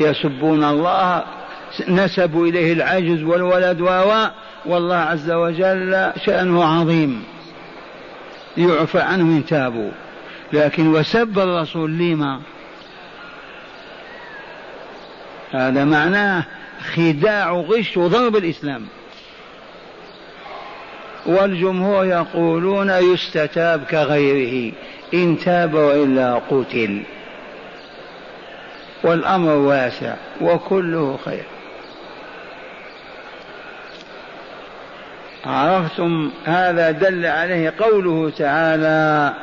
يسبون 0.00 0.64
الله 0.64 1.24
نسبوا 1.88 2.46
إليه 2.46 2.72
العجز 2.72 3.22
والولد 3.22 3.80
و 3.80 4.26
والله 4.66 4.96
عز 4.96 5.30
وجل 5.30 6.12
شأنه 6.26 6.64
عظيم. 6.64 7.24
يعفى 8.56 9.00
عنه 9.00 9.22
إن 9.22 9.46
تابوا 9.46 9.90
لكن 10.52 10.86
وسب 10.86 11.38
الرسول 11.38 11.98
لما؟ 11.98 12.40
هذا 15.52 15.84
معناه 15.84 16.44
خداع 16.94 17.52
غش 17.52 17.96
وضرب 17.96 18.36
الإسلام. 18.36 18.86
والجمهور 21.26 22.04
يقولون 22.04 22.90
يستتاب 22.90 23.84
كغيره 23.84 24.72
إن 25.14 25.38
تاب 25.38 25.74
وإلا 25.74 26.34
قتل. 26.50 27.02
والأمر 29.04 29.52
واسع 29.52 30.14
وكله 30.40 31.18
خير. 31.24 31.44
عرفتم 35.46 36.30
هذا 36.44 36.90
دل 36.90 37.26
عليه 37.26 37.74
قوله 37.78 38.30
تعالى 38.30 39.34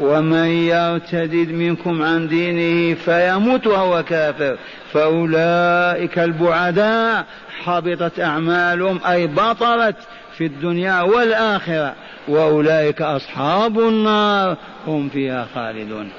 ومن 0.00 0.48
يرتدد 0.48 1.52
منكم 1.52 2.02
عن 2.02 2.28
دينه 2.28 2.94
فيموت 2.94 3.66
وهو 3.66 4.02
كافر. 4.02 4.56
فأولئك 4.92 6.18
البعداء 6.18 7.24
حبطت 7.64 8.20
أعمالهم 8.20 9.00
أي 9.06 9.26
بطلت 9.26 9.96
في 10.38 10.46
الدنيا 10.46 11.02
والآخرة. 11.02 11.94
وأولئك 12.28 13.02
أصحاب 13.02 13.78
النار 13.78 14.56
هم 14.86 15.08
فيها 15.08 15.46
خالدون. 15.54 16.10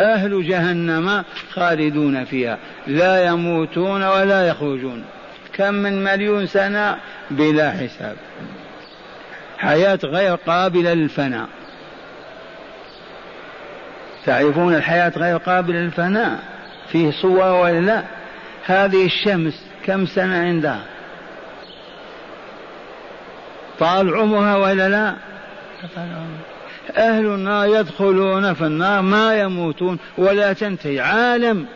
أهل 0.00 0.48
جهنم 0.48 1.24
خالدون 1.52 2.24
فيها 2.24 2.58
لا 2.86 3.26
يموتون 3.26 4.02
ولا 4.02 4.48
يخرجون. 4.48 5.04
كم 5.52 5.74
من 5.74 6.04
مليون 6.04 6.46
سنة 6.46 6.96
بلا 7.30 7.70
حساب. 7.70 8.16
حياة 9.58 9.98
غير 10.04 10.34
قابلة 10.34 10.94
للفناء. 10.94 11.48
تعرفون 14.26 14.74
الحياة 14.74 15.12
غير 15.16 15.36
قابلة 15.36 15.78
للفناء 15.78 16.38
فيه 16.92 17.10
صور 17.10 17.52
ولا 17.52 17.80
لا 17.80 18.02
هذه 18.66 19.06
الشمس 19.06 19.64
كم 19.86 20.06
سنة 20.06 20.36
عندها؟ 20.36 20.80
طال 23.78 24.14
عمرها 24.16 24.56
ولا 24.56 24.88
لا؟ 24.88 25.14
أهل 26.96 27.26
النار 27.26 27.66
يدخلون 27.80 28.54
في 28.54 28.66
النار 28.66 29.02
ما 29.02 29.34
يموتون 29.34 29.98
ولا 30.18 30.52
تنتهي. 30.52 31.00
عالم 31.00 31.66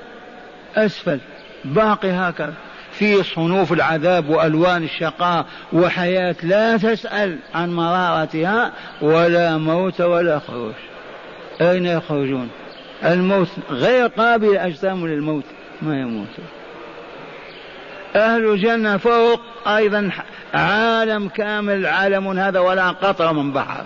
أسفل. 0.77 1.19
باقي 1.65 2.11
هكذا. 2.11 2.55
في 2.93 3.23
صنوف 3.23 3.73
العذاب 3.73 4.29
وألوان 4.29 4.85
الشقاء 4.85 5.47
وحياة 5.73 6.37
لا 6.43 6.77
تسأل 6.77 7.39
عن 7.55 7.71
مرارتها 7.71 8.73
ولا 9.03 9.59
موت 9.59 10.01
ولا 10.01 10.39
خروج. 10.39 10.75
أين 11.61 11.87
يخرجون؟ 11.87 12.51
الموت 13.05 13.49
غير 13.71 14.07
قابل 14.07 14.57
أجسام 14.57 15.07
للموت. 15.07 15.45
ما 15.83 16.01
يموتون 16.01 16.45
أهل 18.17 18.45
الجنة 18.45 18.97
فوق 18.97 19.41
أيضا 19.67 20.11
عالم 20.55 21.29
كامل 21.29 21.87
عالم 21.87 22.39
هذا 22.39 22.61
ولا 22.61 22.91
قطره 22.91 23.33
من 23.33 23.53
بحر. 23.53 23.85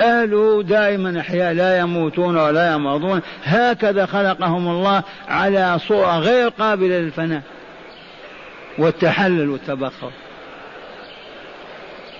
أهله 0.00 0.62
دائما 0.62 1.20
أحياء 1.20 1.52
لا 1.52 1.78
يموتون 1.78 2.36
ولا 2.36 2.72
يمرضون. 2.72 3.20
هكذا 3.44 4.06
خلقهم 4.06 4.68
الله 4.68 5.02
على 5.28 5.78
صورة 5.78 6.18
غير 6.18 6.48
قابلة 6.48 6.98
للفناء 6.98 7.42
والتحلل 8.78 9.48
والتبخر. 9.48 10.10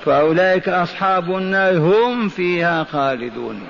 فأولئك 0.05 0.69
أصحاب 0.69 1.37
النار 1.37 1.79
هم 1.79 2.29
فيها 2.29 2.85
خالدون. 2.85 3.61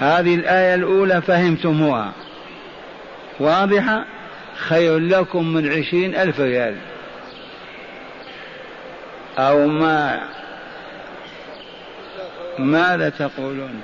هذه 0.00 0.34
الآية 0.34 0.74
الأولى 0.74 1.22
فهمتموها. 1.22 2.12
واضحة؟ 3.40 4.04
خير 4.56 4.98
لكم 4.98 5.52
من 5.52 5.68
عشرين 5.68 6.14
ألف 6.14 6.40
ريال. 6.40 6.76
أو 9.38 9.66
ما 9.66 10.20
ماذا 12.58 13.08
تقولون؟ 13.08 13.80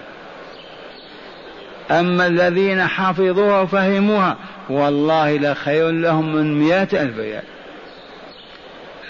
أما 1.91 2.27
الذين 2.27 2.87
حفظوها 2.87 3.61
وفهموها 3.61 4.37
والله 4.69 5.39
لخير 5.39 5.91
لهم 5.91 6.37
من 6.37 6.59
مئة 6.59 7.03
ألف 7.03 7.19
ريال. 7.19 7.43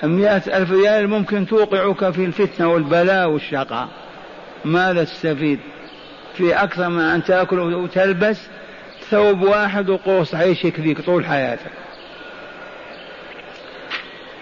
مئة 0.02 0.56
ألف 0.56 0.70
ريال 0.70 1.08
ممكن 1.08 1.46
توقعك 1.46 2.10
في 2.10 2.24
الفتنة 2.24 2.68
والبلاء 2.68 3.28
والشقاء. 3.28 3.88
ماذا 4.64 5.04
تستفيد؟ 5.04 5.60
في 6.36 6.54
أكثر 6.54 6.88
من 6.88 7.02
أن 7.02 7.24
تأكل 7.24 7.58
وتلبس 7.58 8.40
ثوب 9.10 9.42
واحد 9.42 9.90
وقوس 9.90 10.34
عيش 10.34 10.64
يكفيك 10.64 11.00
طول 11.00 11.26
حياتك. 11.26 11.70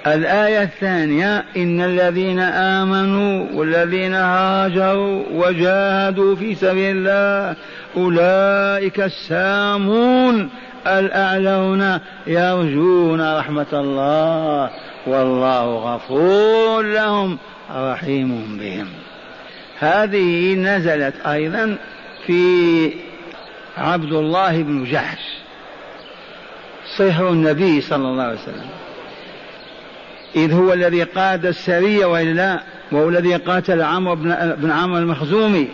الآية 0.07 0.63
الثانية 0.63 1.45
إن 1.57 1.81
الذين 1.81 2.41
آمنوا 2.41 3.47
والذين 3.53 4.15
هاجروا 4.15 5.25
وجاهدوا 5.33 6.37
في 6.37 6.55
سبيل 6.55 6.97
الله 6.97 7.57
أولئك 7.97 9.01
السامون 9.01 10.51
الأعلون 10.87 11.99
يرجون 12.27 13.37
رحمة 13.37 13.67
الله 13.73 14.71
والله 15.07 15.95
غفور 15.95 16.83
لهم 16.83 17.39
رحيم 17.77 18.59
بهم. 18.61 18.89
هذه 19.79 20.55
نزلت 20.55 21.15
أيضا 21.27 21.77
في 22.27 22.93
عبد 23.79 24.13
الله 24.13 24.63
بن 24.63 24.85
جحش 24.85 25.21
صهر 26.99 27.29
النبي 27.29 27.81
صلى 27.81 28.09
الله 28.09 28.23
عليه 28.23 28.39
وسلم. 28.39 28.67
إذ 30.37 30.53
هو 30.53 30.73
الذي 30.73 31.03
قاد 31.03 31.47
السرية 31.47 32.07
وإلا 32.07 32.61
وهو 32.93 33.09
الذي 33.09 33.37
قاتل 33.37 33.83
عمرو 33.83 34.15
بن 34.57 34.71
عمرو 34.71 34.99
المخزومي 34.99 35.69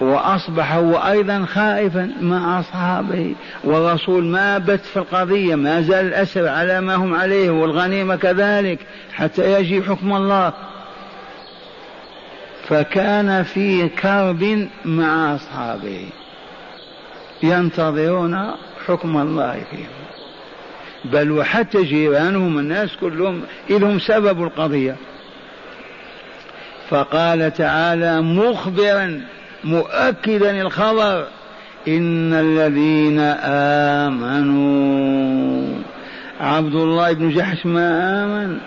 وأصبح 0.00 0.72
هو 0.72 0.96
أيضا 0.96 1.44
خائفا 1.44 2.10
مع 2.20 2.60
أصحابه 2.60 3.34
والرسول 3.64 4.24
ما 4.24 4.58
بت 4.58 4.80
في 4.80 4.96
القضية 4.96 5.54
ما 5.54 5.80
زال 5.80 6.06
الأسر 6.06 6.48
على 6.48 6.80
ما 6.80 6.94
هم 6.94 7.14
عليه 7.14 7.50
والغنيمة 7.50 8.16
كذلك 8.16 8.78
حتى 9.12 9.52
يجي 9.52 9.82
حكم 9.82 10.16
الله. 10.16 10.52
فكان 12.70 13.42
في 13.42 13.88
كرب 13.88 14.68
مع 14.84 15.34
أصحابه. 15.34 16.04
ينتظرون 17.42 18.50
حكم 18.86 19.16
الله 19.16 19.62
فيهم. 19.70 19.86
بل 21.04 21.30
وحتى 21.30 21.82
جيرانهم 21.82 22.58
الناس 22.58 22.96
كلهم 23.00 23.42
إذ 23.70 23.84
هم 23.84 23.98
سبب 23.98 24.42
القضية. 24.42 24.96
فقال 26.90 27.52
تعالى 27.52 28.20
مخبرا 28.20 29.20
مؤكدا 29.64 30.62
الخبر 30.62 31.26
إن 31.88 32.32
الذين 32.34 33.20
آمنوا 34.10 35.78
عبد 36.40 36.74
الله 36.74 37.12
بن 37.12 37.30
جحش 37.30 37.66
ما 37.66 38.24
آمن 38.24 38.58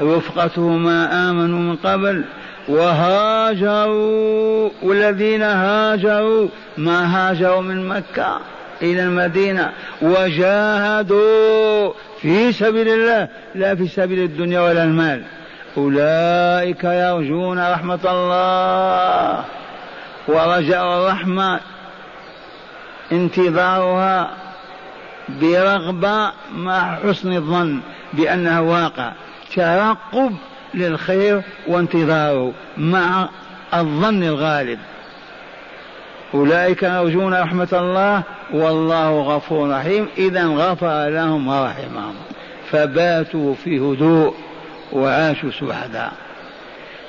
رفقته 0.00 0.68
ما 0.68 1.30
آمنوا 1.30 1.58
من 1.58 1.76
قبل 1.76 2.24
وهاجروا 2.68 4.70
والذين 4.82 5.42
هاجروا 5.42 6.48
ما 6.78 7.16
هاجروا 7.16 7.62
من 7.62 7.88
مكة 7.88 8.40
إلى 8.82 9.02
المدينة 9.02 9.72
وجاهدوا 10.02 11.92
في 12.20 12.52
سبيل 12.52 12.88
الله 12.88 13.28
لا 13.54 13.74
في 13.74 13.88
سبيل 13.88 14.18
الدنيا 14.18 14.60
ولا 14.60 14.84
المال. 14.84 15.22
أولئك 15.76 16.84
يرجون 16.84 17.58
رحمة 17.58 17.98
الله 18.04 19.44
ورجاء 20.28 20.98
الرحمة 20.98 21.60
انتظارها 23.12 24.30
برغبة 25.28 26.32
مع 26.54 26.96
حسن 26.96 27.32
الظن 27.32 27.80
بأنه 28.12 28.62
واقع. 28.62 29.12
ترقب 29.54 30.36
للخير 30.74 31.42
وانتظاره 31.66 32.52
مع 32.76 33.28
الظن 33.74 34.22
الغالب. 34.22 34.78
أولئك 36.34 36.82
يرجون 36.82 37.34
رحمة 37.34 37.68
الله 37.72 38.22
والله 38.52 39.20
غفور 39.20 39.70
رحيم. 39.70 40.08
إذا 40.18 40.46
غفر 40.46 41.08
لهم 41.08 41.48
ورحمهم. 41.48 42.14
فباتوا 42.70 43.54
في 43.54 43.78
هدوء 43.78 44.34
وعاشوا 44.92 45.50
سعداء. 45.60 46.12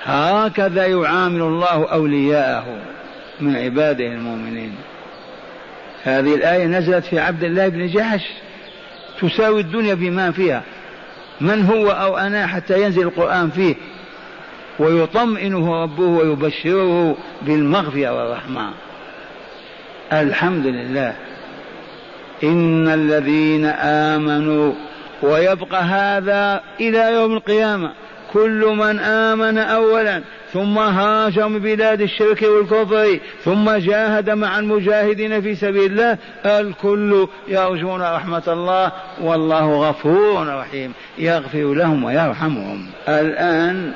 هكذا 0.04 0.86
يعامل 0.86 1.42
الله 1.42 1.92
أولياءه 1.92 2.78
من 3.40 3.56
عباده 3.56 4.06
المؤمنين. 4.06 4.76
هذه 6.04 6.36
الآية 6.36 6.66
نزلت 6.66 7.06
في 7.06 7.20
عبد 7.20 7.44
الله 7.44 7.68
بن 7.68 7.88
جحش. 7.88 8.22
تساوي 9.22 9.62
الدنيا 9.62 9.94
بما 9.94 10.32
فيها. 10.32 10.64
من 11.42 11.66
هو 11.66 11.92
أو 11.92 12.18
أنا 12.18 12.48
حتى 12.48 12.84
ينزل 12.84 13.02
القرآن 13.02 13.50
فيه. 13.50 13.76
ويطمئنه 14.80 15.84
ربه 15.84 16.04
ويبشره 16.04 17.18
بالمغفرة 17.42 18.10
والرحمة. 18.10 18.70
الحمد 20.14 20.66
لله. 20.66 21.16
إن 22.44 22.88
الذين 22.88 23.66
آمنوا 23.66 24.74
ويبقى 25.22 25.84
هذا 25.84 26.62
إلى 26.80 27.14
يوم 27.14 27.34
القيامة. 27.34 27.92
كل 28.36 28.76
من 28.78 29.00
آمن 29.00 29.58
أولا 29.58 30.22
ثم 30.54 30.78
هاجر 30.78 31.48
من 31.48 31.60
بلاد 31.60 32.02
الشرك 32.02 32.42
والكفر 32.42 33.20
ثم 33.44 33.72
جاهد 33.72 34.30
مع 34.30 34.60
المجاهدين 34.60 35.42
في 35.42 35.56
سبيل 35.56 35.92
الله 35.92 36.18
الكل 36.46 37.28
يرجون 37.48 38.02
رحمة 38.02 38.44
الله 38.48 38.92
والله 39.22 39.90
غفور 39.90 40.48
رحيم 40.48 40.94
يغفر 41.18 41.74
لهم 41.74 42.04
ويرحمهم. 42.04 42.88
الآن 43.08 43.92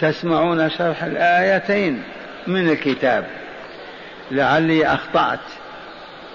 تسمعون 0.00 0.70
شرح 0.70 1.04
الآيتين 1.04 2.02
من 2.46 2.68
الكتاب. 2.68 3.24
لعلي 4.30 4.86
أخطأت. 4.86 5.40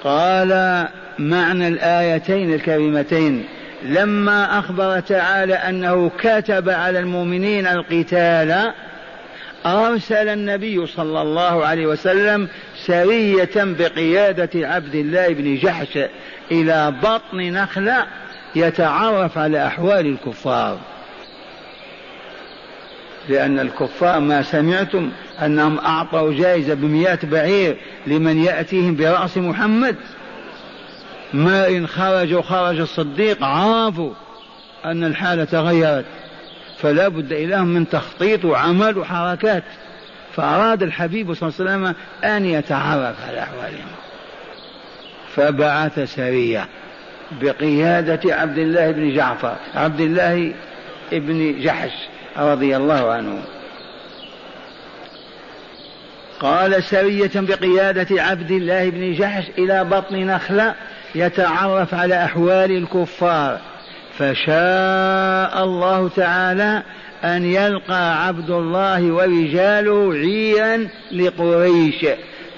قال 0.03 0.87
معنى 1.19 1.67
الآيتين 1.67 2.53
الكريمتين 2.53 3.45
لما 3.83 4.59
أخبر 4.59 4.99
تعالى 4.99 5.53
أنه 5.53 6.11
كتب 6.19 6.69
على 6.69 6.99
المؤمنين 6.99 7.67
القتال 7.67 8.73
أرسل 9.65 10.29
النبي 10.29 10.87
صلى 10.87 11.21
الله 11.21 11.65
عليه 11.65 11.87
وسلم 11.87 12.47
سرية 12.85 13.49
بقيادة 13.55 14.67
عبد 14.67 14.95
الله 14.95 15.27
بن 15.27 15.55
جحش 15.55 15.99
إلى 16.51 16.93
بطن 17.03 17.37
نخلة 17.37 18.05
يتعرف 18.55 19.37
على 19.37 19.67
أحوال 19.67 20.05
الكفار. 20.05 20.79
لأن 23.29 23.59
الكفار 23.59 24.19
ما 24.19 24.41
سمعتم 24.41 25.11
أنهم 25.45 25.79
أعطوا 25.79 26.33
جائزة 26.33 26.73
بمئة 26.73 27.19
بعير 27.23 27.77
لمن 28.07 28.43
يأتيهم 28.43 28.95
برأس 28.95 29.37
محمد. 29.37 29.95
ما 31.33 31.67
إن 31.67 31.87
خرج 31.87 32.33
وخرج 32.33 32.79
الصديق 32.79 33.43
عرفوا 33.43 34.13
أن 34.85 35.03
الحالة 35.03 35.43
تغيرت. 35.43 36.05
فلا 36.77 37.07
بد 37.07 37.33
لهم 37.33 37.67
من 37.67 37.89
تخطيط 37.89 38.45
وعمل 38.45 38.97
وحركات. 38.97 39.63
فأراد 40.35 40.83
الحبيب 40.83 41.33
صلى 41.33 41.49
الله 41.49 41.71
عليه 41.71 41.71
وسلم 41.71 41.95
أن 42.31 42.45
يتعرف 42.45 43.15
على 43.29 43.39
أحوالهم. 43.39 43.87
فبعث 45.35 45.99
سرية 46.15 46.67
بقيادة 47.41 48.35
عبد 48.35 48.57
الله 48.57 48.91
بن 48.91 49.15
جعفر 49.15 49.55
عبد 49.75 49.99
الله 49.99 50.53
بن 51.11 51.61
جحش 51.61 51.91
رضي 52.37 52.77
الله 52.77 53.11
عنه. 53.11 53.43
قال 56.39 56.83
سرية 56.83 57.31
بقيادة 57.35 58.23
عبد 58.23 58.51
الله 58.51 58.89
بن 58.89 59.13
جحش 59.13 59.43
إلى 59.57 59.83
بطن 59.83 60.15
نخلة 60.15 60.75
يتعرف 61.15 61.93
على 61.93 62.23
أحوال 62.25 62.71
الكفار. 62.71 63.59
فشاء 64.17 65.63
الله 65.63 66.09
تعالى 66.15 66.83
أن 67.23 67.45
يلقى 67.45 68.27
عبد 68.27 68.49
الله 68.49 69.11
ورجاله 69.11 70.13
عيا 70.13 70.87
لقريش. 71.11 72.05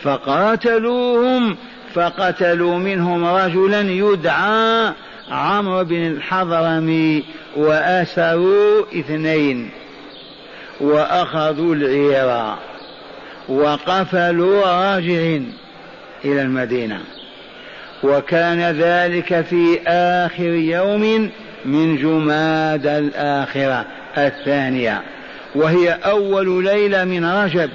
فقاتلوهم 0.03 1.57
فقتلوا 1.93 2.77
منهم 2.77 3.25
رجلا 3.25 3.81
يدعى 3.81 4.93
عمرو 5.31 5.83
بن 5.83 6.07
الحضرمي 6.07 7.23
وأسروا 7.55 8.85
اثنين. 8.99 9.69
وأخذوا 10.81 11.75
العير. 11.75 12.55
وقفلوا 13.49 14.65
راجعين 14.65 15.53
إلى 16.25 16.41
المدينة. 16.41 16.99
وكان 18.03 18.61
ذلك 18.61 19.41
في 19.41 19.79
آخر 19.87 20.53
يوم 20.53 21.31
من 21.65 21.97
جماد 21.97 22.87
الآخرة 22.87 23.85
الثانية. 24.17 25.01
وهي 25.55 25.91
أول 25.91 26.63
ليلة 26.63 27.03
من 27.03 27.25
رجب. 27.25 27.69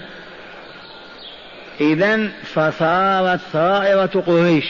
إذا 1.80 2.28
فصارت 2.42 3.40
ثائرة 3.52 4.22
قريش. 4.26 4.64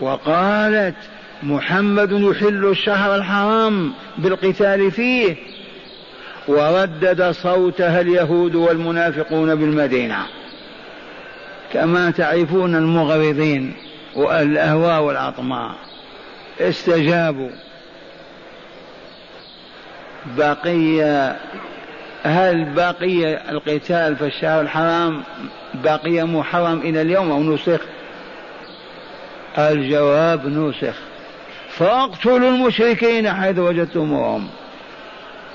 وقالت 0.00 0.96
محمد 1.42 2.12
يحل 2.12 2.64
الشهر 2.70 3.16
الحرام 3.16 3.92
بالقتال 4.18 4.90
فيه. 4.90 5.36
وردد 6.48 7.30
صوتها 7.30 8.00
اليهود 8.00 8.54
والمنافقون 8.54 9.54
بالمدينة. 9.54 10.18
كما 11.72 12.10
تعرفون 12.10 12.74
المغرضين 12.74 13.74
والأهواء 14.14 15.02
والأطماع. 15.02 15.72
استجابوا. 16.60 17.50
بقي 20.36 21.02
هل 22.22 22.64
بقي 22.64 23.50
القتال 23.50 24.16
في 24.16 24.26
الشهر 24.26 24.60
الحرام 24.60 25.22
بقي 25.74 26.22
محرم 26.22 26.78
إلى 26.78 27.02
اليوم 27.02 27.30
أو 27.30 27.42
نسخ؟ 27.42 27.80
الجواب 29.58 30.46
نسخ. 30.46 30.94
فاقتلوا 31.68 32.48
المشركين 32.48 33.32
حيث 33.32 33.58
وجدتموهم 33.58 34.48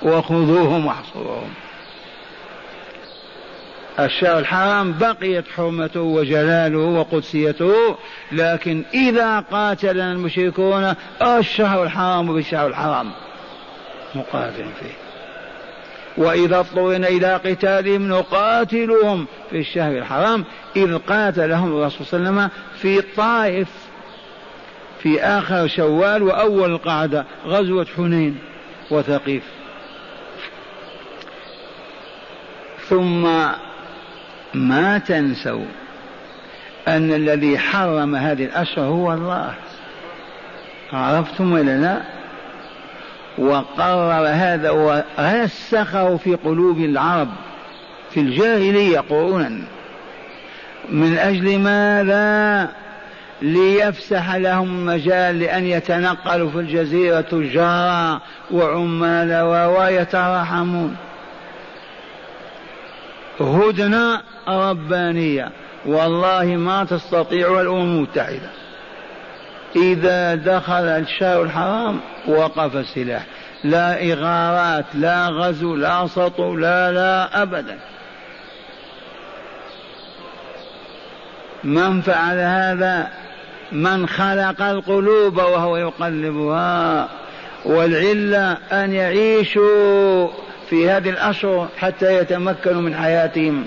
وخذوهم 0.01 0.85
واحصروهم. 0.85 1.49
الشهر 3.99 4.39
الحرام 4.39 4.93
بقيت 4.93 5.45
حرمته 5.55 6.01
وجلاله 6.01 6.77
وقدسيته 6.77 7.97
لكن 8.31 8.83
إذا 8.93 9.39
قاتلنا 9.39 10.11
المشركون 10.11 10.93
الشهر 11.21 11.83
الحرام 11.83 12.33
بالشهر 12.33 12.67
الحرام 12.67 13.11
مقاتل 14.15 14.65
فيه. 14.79 15.07
وإذا 16.17 16.59
اضطرنا 16.59 17.07
إلى 17.07 17.35
قتالهم 17.35 18.09
نقاتلهم 18.09 19.27
في 19.49 19.59
الشهر 19.59 19.97
الحرام 19.97 20.45
إذ 20.75 20.97
قاتلهم 20.97 21.77
الرسول 21.77 22.05
صلى 22.05 22.19
الله 22.19 22.29
عليه 22.29 22.39
وسلم 22.39 22.49
في 22.81 22.99
الطائف 22.99 23.67
في 25.03 25.21
آخر 25.21 25.67
شوال 25.67 26.23
وأول 26.23 26.71
القعدة 26.71 27.25
غزوة 27.45 27.87
حنين 27.97 28.37
وثقيف. 28.91 29.43
ثم 32.89 33.27
ما 34.53 34.97
تنسوا 34.97 35.65
أن 36.87 37.13
الذي 37.13 37.57
حرم 37.57 38.15
هذه 38.15 38.45
الأشهر 38.45 38.85
هو 38.85 39.13
الله. 39.13 39.53
عرفتم 40.93 41.51
ولا 41.51 41.77
لا؟ 41.77 42.01
وقرر 43.37 44.27
هذا 44.27 44.69
ورسخه 44.69 46.17
في 46.17 46.35
قلوب 46.35 46.77
العرب 46.77 47.29
في 48.11 48.19
الجاهلية 48.19 48.99
قرونا 48.99 49.61
من 50.89 51.17
أجل 51.17 51.59
ماذا؟ 51.59 52.69
ليفسح 53.41 54.35
لهم 54.35 54.85
مجال 54.85 55.39
لأن 55.39 55.63
يتنقلوا 55.63 56.51
في 56.51 56.59
الجزيرة 56.59 57.21
تجارا 57.21 58.21
وعمالا 58.51 59.43
ويتراحمون 59.65 60.95
هدنة 63.39 64.21
ربانية. 64.47 65.51
والله 65.85 66.45
ما 66.45 66.83
تستطيع 66.83 67.61
الأمم 67.61 67.95
المتحدة. 67.95 68.49
إذا 69.75 70.35
دخل 70.35 70.83
الشهر 70.83 71.41
الحرام 71.43 71.99
وقف 72.27 72.75
السلاح 72.75 73.25
لا 73.63 74.13
إغارات 74.13 74.85
لا 74.93 75.27
غزو 75.27 75.75
لا 75.75 76.07
سطو 76.07 76.55
لا 76.55 76.91
لا 76.91 77.41
أبدا. 77.41 77.79
من 81.63 82.01
فعل 82.01 82.37
هذا؟ 82.37 83.07
من 83.71 84.07
خلق 84.07 84.61
القلوب 84.61 85.37
وهو 85.37 85.77
يقلبها. 85.77 87.09
والعلة 87.65 88.57
أن 88.71 88.93
يعيشوا 88.93 90.46
في 90.69 90.89
هذه 90.89 91.09
الأشهر 91.09 91.67
حتى 91.77 92.17
يتمكنوا 92.17 92.81
من 92.81 92.95
حياتهم. 92.95 93.65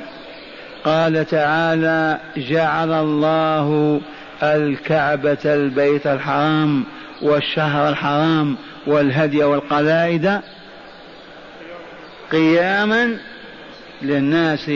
قال 0.84 1.26
تعالى 1.26 2.18
جعل 2.36 2.92
الله 2.92 4.00
الكعبة 4.42 5.38
البيت 5.44 6.06
الحرام 6.06 6.84
والشهر 7.22 7.88
الحرام 7.88 8.56
والهدي 8.86 9.44
والقلائد 9.44 10.40
قياما 12.32 13.16
للناس 14.02 14.70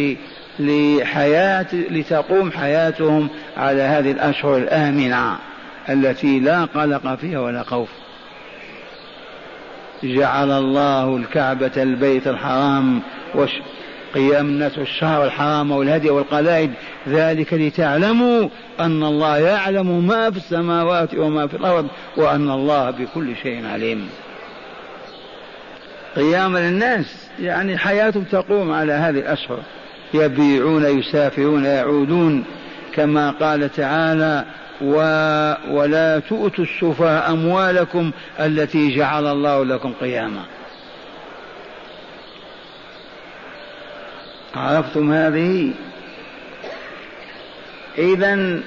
لحياة 0.58 1.66
لتقوم 1.72 2.52
حياتهم 2.52 3.28
على 3.56 3.82
هذه 3.82 4.10
الأشهر 4.10 4.56
الآمنة 4.56 5.36
التي 5.88 6.40
لا 6.40 6.64
قلق 6.64 7.14
فيها 7.14 7.38
ولا 7.38 7.62
خوف. 7.62 7.88
جعل 10.04 10.50
الله 10.50 11.16
الكعبة 11.16 11.72
البيت 11.76 12.26
الحرام 12.28 13.02
قيام 14.14 14.46
الناس 14.46 14.78
الشهر 14.78 15.24
الحرام 15.24 15.70
والهدي 15.70 16.10
والقلائد. 16.10 16.70
ذلك 17.08 17.54
لتعلموا 17.54 18.48
أن 18.80 19.02
الله 19.02 19.38
يعلم 19.38 20.06
ما 20.06 20.30
في 20.30 20.36
السماوات 20.36 21.14
وما 21.14 21.46
في 21.46 21.56
الأرض 21.56 21.86
وأن 22.16 22.50
الله 22.50 22.90
بكل 22.90 23.36
شيء 23.42 23.66
عليم. 23.66 24.08
قيام 26.16 26.56
للناس 26.56 27.28
يعني 27.40 27.78
حياتهم 27.78 28.24
تقوم 28.24 28.72
على 28.72 28.92
هذه 28.92 29.18
الأشهر. 29.18 29.58
يبيعون 30.14 30.84
يسافرون 30.98 31.64
يعودون. 31.64 32.44
كما 32.94 33.30
قال 33.30 33.72
تعالى 33.72 34.44
و 34.84 34.96
ولا 35.70 36.18
تؤتوا 36.18 36.64
السفهاء 36.64 37.30
أموالكم 37.30 38.10
التي 38.40 38.96
جعل 38.96 39.26
الله 39.26 39.64
لكم 39.64 39.92
قياما. 40.00 40.44
عرفتم 44.54 45.12
هذه؟ 45.12 45.72
إذا 47.98 48.60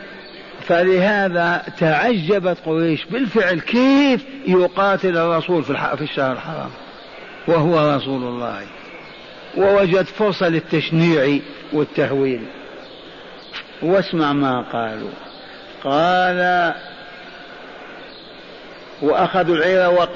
فلهذا 0.61 1.63
تعجبت 1.79 2.57
قريش 2.65 3.05
بالفعل 3.05 3.59
كيف 3.59 4.25
يقاتل 4.47 5.17
الرسول 5.17 5.63
في 5.63 6.01
الشهر 6.01 6.31
الحرام. 6.31 6.69
وهو 7.47 7.95
رسول 7.95 8.23
الله. 8.23 8.61
ووجد 9.57 10.05
فرصة 10.05 10.49
للتشنيع 10.49 11.39
والتهويل. 11.73 12.41
واسمع 13.81 14.33
ما 14.33 14.61
قالوا. 14.61 15.26
قال 15.83 16.73
وأخذوا 19.01 19.55
العير 19.55 20.07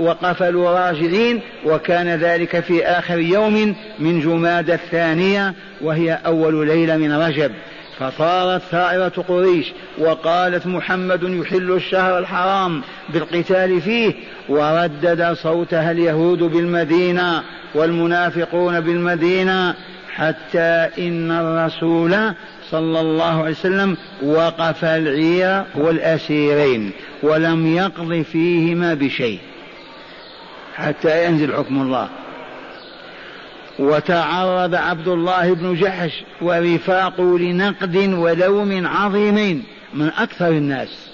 وقفلوا 0.00 0.70
راجعين 0.70 1.40
وكان 1.64 2.08
ذلك 2.08 2.60
في 2.60 2.86
آخر 2.86 3.18
يوم 3.18 3.76
من 3.98 4.20
جماد 4.20 4.70
الثانية 4.70 5.54
وهي 5.80 6.18
أول 6.26 6.66
ليلة 6.66 6.96
من 6.96 7.12
رجب. 7.12 7.52
فصارت 7.98 8.62
ثائرة 8.70 9.24
قريش 9.28 9.72
وقالت 9.98 10.66
محمد 10.66 11.22
يحل 11.22 11.72
الشهر 11.72 12.18
الحرام 12.18 12.82
بالقتال 13.08 13.80
فيه 13.80 14.14
وردد 14.48 15.32
صوتها 15.32 15.90
اليهود 15.90 16.38
بالمدينة 16.38 17.42
والمنافقون 17.74 18.80
بالمدينة 18.80 19.74
حتى 20.14 20.88
إن 20.98 21.30
الرسول 21.30 22.34
صلى 22.72 23.00
الله 23.00 23.42
عليه 23.42 23.50
وسلم 23.50 23.96
وقف 24.22 24.84
العير 24.84 25.64
والأسيرين 25.74 26.90
ولم 27.22 27.76
يقض 27.76 28.22
فيهما 28.22 28.94
بشيء 28.94 29.38
حتى 30.76 31.26
ينزل 31.26 31.54
حكم 31.54 31.82
الله. 31.82 32.08
وتعرض 33.78 34.74
عبد 34.74 35.08
الله 35.08 35.54
بن 35.54 35.74
جحش 35.74 36.24
ورفاقه 36.42 37.38
لنقد 37.38 37.96
ولوم 37.96 38.86
عظيمين 38.86 39.64
من 39.94 40.10
أكثر 40.18 40.48
الناس 40.48 41.08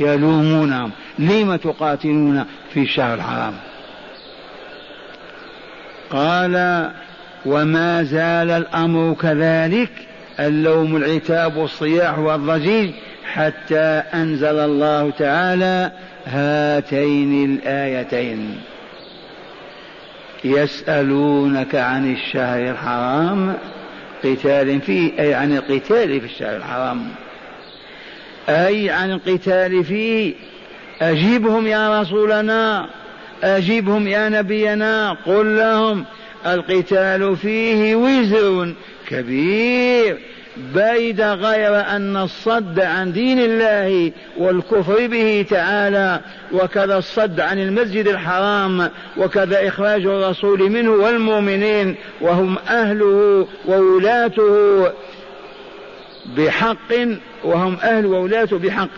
يلومونهم. 0.00 0.90
لم 1.18 1.56
تقاتلون 1.56 2.44
في 2.74 2.80
الشهر 2.80 3.14
الحرام؟ 3.14 3.54
قال 6.10 6.90
وما 7.46 8.02
زال 8.02 8.50
الأمر 8.50 9.14
كذلك 9.14 9.90
اللوم 10.40 10.96
العتاب 10.96 11.56
والصياح 11.56 12.18
والضجيج 12.18 12.90
حتى 13.32 14.02
أنزل 14.14 14.58
الله 14.58 15.10
تعالى 15.10 15.92
هاتين 16.26 17.44
الآيتين. 17.44 18.60
يسألونك 20.44 21.74
عن 21.74 22.12
الشهر 22.12 22.70
الحرام 22.70 23.54
قتال 24.24 24.80
فيه 24.80 25.20
أي 25.20 25.34
عن 25.34 25.56
القتال 25.56 26.20
في 26.20 26.26
الشهر 26.26 26.56
الحرام. 26.56 27.08
أي 28.48 28.90
عن 28.90 29.10
القتال 29.10 29.84
فيه 29.84 30.34
أجيبهم 31.02 31.66
يا 31.66 32.00
رسولنا 32.00 32.88
أجيبهم 33.42 34.08
يا 34.08 34.28
نبينا 34.28 35.16
قل 35.26 35.56
لهم 35.56 36.04
القتال 36.46 37.36
فيه 37.36 37.96
وزر 37.96 38.74
كبير 39.08 40.18
بعيد 40.74 41.20
غير 41.20 41.80
أن 41.80 42.16
الصد 42.16 42.80
عن 42.80 43.12
دين 43.12 43.38
الله 43.38 44.12
والكفر 44.38 45.06
به 45.06 45.46
تعالى 45.50 46.20
وكذا 46.52 46.98
الصد 46.98 47.40
عن 47.40 47.58
المسجد 47.58 48.08
الحرام 48.08 48.90
وكذا 49.16 49.68
إخراج 49.68 50.06
الرسول 50.06 50.70
منه 50.70 50.90
والمؤمنين 50.90 51.94
وهم 52.20 52.58
أهله 52.68 53.46
وولاته 53.66 54.92
بحق 56.36 56.94
وهم 57.44 57.76
أهل 57.82 58.06
وولاته 58.06 58.58
بحق. 58.58 58.88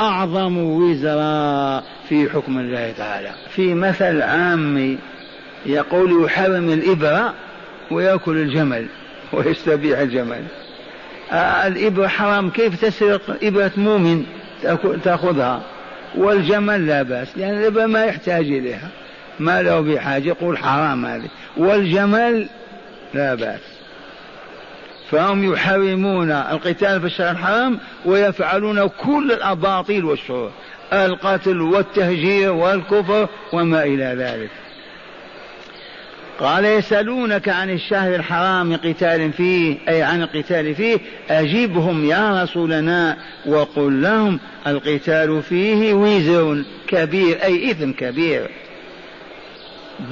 أعظم 0.00 0.58
وزرا 0.58 1.82
في 2.08 2.30
حكم 2.30 2.58
الله 2.58 2.92
تعالى. 2.98 3.30
في 3.50 3.74
مثل 3.74 4.22
عامي 4.22 4.98
يقول 5.66 6.24
يحرم 6.24 6.70
الإبرة 6.70 7.34
ويأكل 7.90 8.36
الجمل. 8.36 8.86
ويستبيع 9.32 10.02
الجمل 10.02 10.44
آه 11.32 11.66
الإبرة 11.66 12.06
حرام. 12.06 12.50
كيف 12.50 12.84
تسرق 12.84 13.38
إبرة 13.42 13.72
مؤمن 13.76 14.24
تأخذها؟ 15.04 15.62
والجمل 16.16 16.86
لا 16.86 17.02
بأس 17.02 17.38
لأن 17.38 17.58
الإبرة 17.58 17.86
ما 17.86 18.04
يحتاج 18.04 18.44
إليها. 18.44 18.88
ما 19.40 19.62
له 19.62 19.80
بحاجة 19.80 20.28
يقول 20.28 20.58
حرام 20.58 21.06
هذه. 21.06 21.28
والجمل 21.56 22.48
لا 23.14 23.34
بأس. 23.34 23.60
فهم 25.10 25.52
يحرمون 25.52 26.30
القتال 26.30 27.00
في 27.00 27.06
الشهر 27.06 27.30
الحرام 27.30 27.78
ويفعلون 28.04 28.88
كل 28.88 29.32
الأباطيل 29.32 30.04
والشرور 30.04 30.50
القتل 30.92 31.60
والتهجير 31.60 32.52
والكفر 32.52 33.28
وما 33.52 33.82
إلى 33.82 34.04
ذلك. 34.04 34.50
قال 36.38 36.64
يسألونك 36.64 37.48
عن 37.48 37.70
الشهر 37.70 38.14
الحرام 38.14 38.76
قتال 38.76 39.32
فيه 39.32 39.76
أي 39.88 40.02
عن 40.02 40.22
القتال 40.22 40.74
فيه 40.74 40.98
أجبهم 41.30 42.04
يا 42.04 42.42
رسولنا 42.42 43.16
وقل 43.46 44.02
لهم 44.02 44.40
القتال 44.66 45.42
فيه 45.42 45.94
وزر 45.94 46.64
كبير 46.88 47.44
أي 47.44 47.70
إثم 47.70 47.92
كبير. 47.92 48.50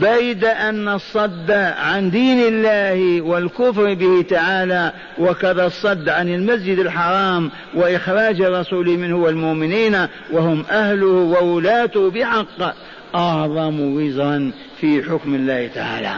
بيد 0.01 0.45
أن 0.45 0.89
الصد 0.89 1.51
عن 1.79 2.11
دين 2.11 2.39
الله 2.39 3.21
والكفر 3.21 3.95
به 3.95 4.23
تعالى 4.23 4.93
وكذا 5.19 5.67
الصد 5.67 6.09
عن 6.09 6.29
المسجد 6.35 6.79
الحرام 6.79 7.51
وإخراج 7.75 8.41
الرسول 8.41 8.87
منه 8.87 9.17
والمؤمنين 9.17 10.07
وهم 10.33 10.65
أهله 10.71 11.07
وولاته 11.07 12.11
بحق. 12.11 12.75
أعظم 13.15 13.81
وزرا 13.81 14.53
في 14.81 15.03
حكم 15.03 15.35
الله 15.35 15.71
تعالى. 15.75 16.17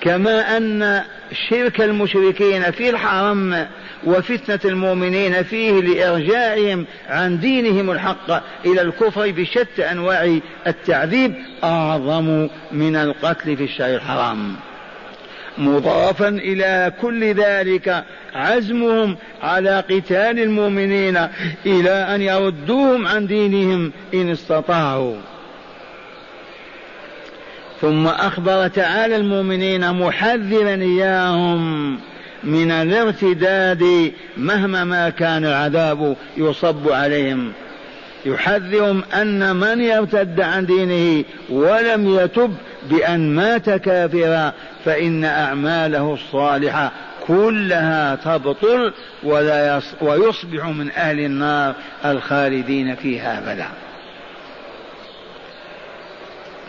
كما 0.00 0.56
أن 0.56 1.02
شرك 1.48 1.80
المشركين 1.80 2.70
في 2.70 2.90
الحرم 2.90 3.66
وفتنة 4.04 4.60
المؤمنين 4.64 5.42
فيه 5.42 5.80
لإرجاعهم 5.80 6.86
عن 7.08 7.40
دينهم 7.40 7.90
الحق 7.90 8.30
إلى 8.66 8.82
الكفر 8.82 9.30
بشتى 9.30 9.90
أنواع 9.90 10.38
التعذيب 10.66 11.34
أعظم 11.64 12.48
من 12.72 12.96
القتل 12.96 13.56
في 13.56 13.64
الشهر 13.64 13.94
الحرام. 13.94 14.56
مضافا 15.58 16.28
إلى 16.28 16.92
كل 17.00 17.34
ذلك 17.34 18.04
عزمهم 18.34 19.16
على 19.42 19.84
قتال 19.90 20.38
المؤمنين 20.38 21.16
إلى 21.66 21.90
أن 21.90 22.22
يردوهم 22.22 23.06
عن 23.06 23.26
دينهم 23.26 23.92
إن 24.14 24.30
استطاعوا. 24.30 25.16
ثم 27.82 28.06
أخبر 28.06 28.68
تعالى 28.68 29.16
المؤمنين 29.16 29.92
محذرا 29.92 30.74
إياهم 30.74 31.92
من 32.44 32.70
الارتداد 32.70 34.12
مهما 34.36 34.84
ما 34.84 35.10
كان 35.10 35.44
العذاب 35.44 36.16
يصب 36.36 36.88
عليهم. 36.88 37.52
يحذرهم 38.26 39.02
أن 39.14 39.56
من 39.56 39.80
يرتد 39.80 40.40
عن 40.40 40.66
دينه 40.66 41.24
ولم 41.50 42.18
يتب 42.18 42.54
بأن 42.90 43.34
مات 43.34 43.70
كافرا 43.70 44.52
فإن 44.84 45.24
أعماله 45.24 46.14
الصالحة 46.14 46.92
كلها 47.26 48.14
تبطل 48.14 48.92
ولا 49.22 49.76
يص 49.76 49.94
ويصبح 50.00 50.66
من 50.66 50.90
أهل 50.90 51.20
النار 51.20 51.74
الخالدين 52.04 52.94
فيها 52.94 53.38
أبدا. 53.38 53.66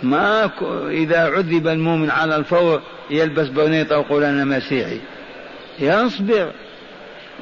ما 0.03 0.49
إذا 0.89 1.19
عذب 1.19 1.67
المؤمن 1.67 2.09
على 2.09 2.35
الفور 2.35 2.81
يلبس 3.09 3.47
برنيطة 3.47 3.97
ويقول 3.97 4.23
أنا 4.23 4.45
مسيحي. 4.45 4.99
يصبر. 5.79 6.51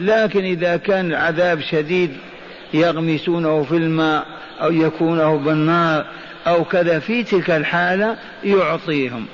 لكن 0.01 0.43
إذا 0.43 0.77
كان 0.77 1.05
العذاب 1.05 1.59
شديد 1.59 2.11
يغمسونه 2.73 3.63
في 3.63 3.75
الماء 3.75 4.25
أو 4.61 4.71
يكونه 4.71 5.37
بالنار 5.37 6.05
أو 6.47 6.63
كذا 6.63 6.99
في 6.99 7.23
تلك 7.23 7.49
الحالة 7.49 8.15
يعطيهم 8.43 9.25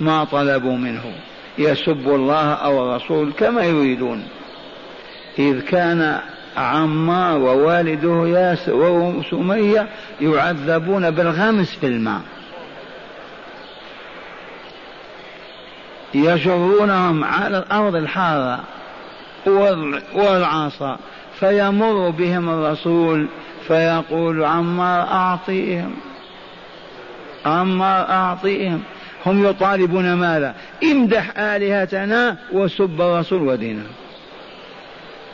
ما 0.00 0.24
طلبوا 0.24 0.76
منه. 0.76 1.02
يسب 1.58 2.08
الله 2.08 2.52
أو 2.52 2.84
الرسول 2.84 3.32
كما 3.32 3.64
يريدون. 3.64 4.22
إذ 5.38 5.60
كان 5.60 6.20
عمار 6.56 7.38
ووالده 7.38 8.26
ياسر 8.26 8.74
وسمية 8.74 9.88
يعذبون 10.20 11.10
بالغمس 11.10 11.76
في 11.80 11.86
الماء. 11.86 12.20
يجرونهم 16.14 17.24
على 17.24 17.58
الأرض 17.58 17.94
الحارة 17.94 18.60
والعصا 20.14 20.98
فيمر 21.40 22.10
بهم 22.10 22.48
الرسول 22.48 23.28
فيقول 23.66 24.44
عمار 24.44 25.00
أعطيهم؟ 25.00 25.94
عمار 27.46 28.08
أعطيهم؟ 28.08 28.82
هم 29.26 29.46
يطالبون 29.46 30.12
ماذا؟ 30.12 30.54
امدح 30.82 31.38
آلهتنا 31.38 32.36
وسب 32.52 33.00
الرسول 33.00 33.42
ودينه. 33.42 33.86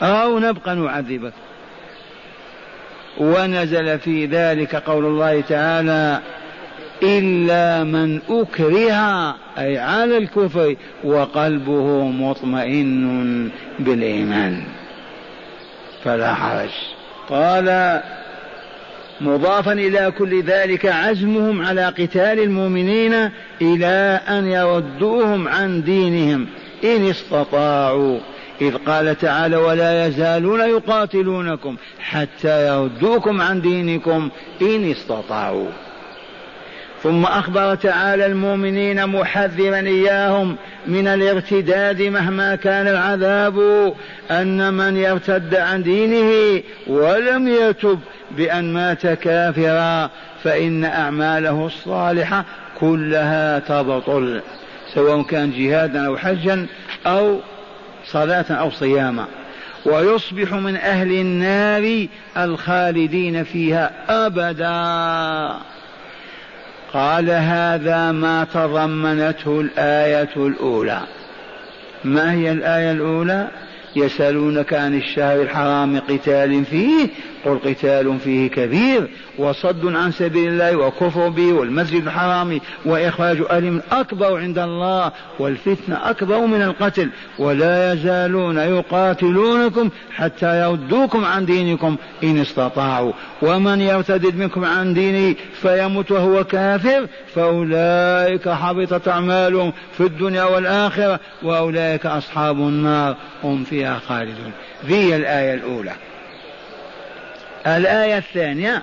أو 0.02 0.38
نبقى 0.38 0.74
نعذبك. 0.74 1.32
ونزل 3.18 3.98
في 3.98 4.26
ذلك 4.26 4.76
قول 4.76 5.04
الله 5.04 5.40
تعالى 5.40 6.20
إلا 7.02 7.84
من 7.84 8.20
أكره 8.30 9.34
أي 9.58 9.78
على 9.78 10.18
الكفر 10.18 10.76
وقلبه 11.04 12.04
مطمئن 12.04 13.48
بالإيمان. 13.78 14.62
فلا 16.04 16.34
حرج. 16.34 16.70
قال 17.28 18.00
مضافا 19.20 19.72
إلى 19.72 20.12
كل 20.18 20.42
ذلك 20.42 20.86
عزمهم 20.86 21.62
على 21.62 21.84
قتال 21.84 22.40
المؤمنين 22.40 23.30
إلى 23.62 24.20
أن 24.28 24.46
يردوهم 24.46 25.48
عن 25.48 25.82
دينهم 25.82 26.46
إن 26.84 27.10
استطاعوا. 27.10 28.18
إذ 28.60 28.76
قال 28.76 29.18
تعالى 29.18 29.56
ولا 29.56 30.06
يزالون 30.06 30.60
يقاتلونكم 30.60 31.76
حتى 32.00 32.68
يردوكم 32.68 33.40
عن 33.40 33.60
دينكم 33.60 34.28
إن 34.62 34.90
استطاعوا. 34.90 35.68
ثم 37.02 37.24
أخبر 37.24 37.74
تعالى 37.74 38.26
المؤمنين 38.26 39.06
محذرا 39.06 39.80
إياهم 39.80 40.56
من 40.86 41.08
الارتداد 41.08 42.02
مهما 42.02 42.56
كان 42.56 42.88
العذاب 42.88 43.58
أن 44.30 44.74
من 44.74 44.96
يرتد 44.96 45.54
عن 45.54 45.82
دينه 45.82 46.62
ولم 46.86 47.48
يتب 47.48 48.00
بأن 48.30 48.72
مات 48.72 49.06
كافرا 49.06 50.10
فإن 50.44 50.84
أعماله 50.84 51.66
الصالحة 51.66 52.44
كلها 52.80 53.58
تبطل 53.58 54.40
سواء 54.94 55.22
كان 55.22 55.52
جهادا 55.52 56.06
أو 56.06 56.16
حجا 56.16 56.66
أو 57.06 57.38
صلاة 58.06 58.44
أو 58.50 58.70
صياما. 58.70 59.24
ويصبح 59.84 60.52
من 60.52 60.76
أهل 60.76 61.12
النار 61.12 62.06
الخالدين 62.36 63.44
فيها 63.44 63.90
أبدا. 64.08 65.79
قال 66.92 67.30
هذا 67.30 68.12
ما 68.12 68.46
تضمنته 68.54 69.60
الآية 69.60 70.36
الأولى. 70.36 71.00
ما 72.04 72.32
هي 72.32 72.52
الآية 72.52 72.92
الأولى؟ 72.92 73.48
يسألونك 73.96 74.74
عن 74.74 74.94
الشهر 74.94 75.42
الحرام 75.42 76.00
قتال 76.00 76.64
فيه 76.64 77.08
قل 77.44 77.58
قتال 77.58 78.18
فيه 78.18 78.50
كبير 78.50 79.08
وصد 79.38 79.94
عن 79.94 80.12
سبيل 80.12 80.48
الله 80.48 80.76
وكفر 80.76 81.28
به 81.28 81.52
والمسجد 81.52 82.06
الحرام 82.06 82.60
وإخراج 82.84 83.42
أهل 83.50 83.80
أكبر 83.92 84.38
عند 84.38 84.58
الله 84.58 85.12
والفتنة 85.38 86.10
أكبر 86.10 86.46
من 86.46 86.62
القتل 86.62 87.10
ولا 87.38 87.92
يزالون 87.92 88.58
يقاتلونكم 88.58 89.90
حتى 90.14 90.60
يردوكم 90.60 91.24
عن 91.24 91.46
دينكم 91.46 91.96
إن 92.24 92.40
استطاعوا. 92.40 93.12
ومن 93.42 93.80
يرتد 93.80 94.36
منكم 94.36 94.64
عن 94.64 94.94
دينه 94.94 95.34
فيمت 95.62 96.10
وهو 96.10 96.44
كافر 96.44 97.06
فأولئك 97.34 98.48
حبطت 98.48 99.08
أعمالهم 99.08 99.72
في 99.92 100.00
الدنيا 100.00 100.44
والآخرة 100.44 101.20
وأولئك 101.42 102.06
أصحاب 102.06 102.56
النار. 102.56 103.16
هم 103.44 103.64
فيها 103.64 103.98
خالدون. 104.08 104.52
ذي 104.86 105.16
الآية 105.16 105.54
الأولى. 105.54 105.92
الآية 107.66 108.18
الثانية. 108.18 108.82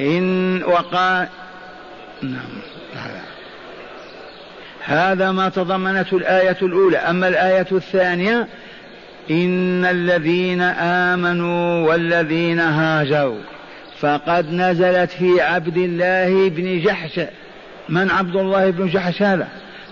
إن 0.00 0.62
وقال 0.62 1.28
نعم 2.22 2.62
هذا. 4.84 5.32
ما 5.32 5.48
تضمنته 5.48 6.16
الآية 6.16 6.56
الأولى. 6.62 6.96
أما 6.96 7.28
الآية 7.28 7.66
الثانية 7.72 8.48
إن 9.30 9.84
الذين 9.84 10.62
آمنوا 10.62 11.88
والذين 11.88 12.60
هاجروا. 12.60 13.40
فقد 14.00 14.52
نزلت 14.52 15.10
في 15.10 15.40
عبد 15.40 15.76
الله 15.76 16.48
بن 16.48 16.80
جحش. 16.80 17.20
من 17.88 18.10
عبد 18.10 18.36
الله 18.36 18.70
بن 18.70 18.88
جحش 18.88 19.22
هذا؟ 19.22 19.48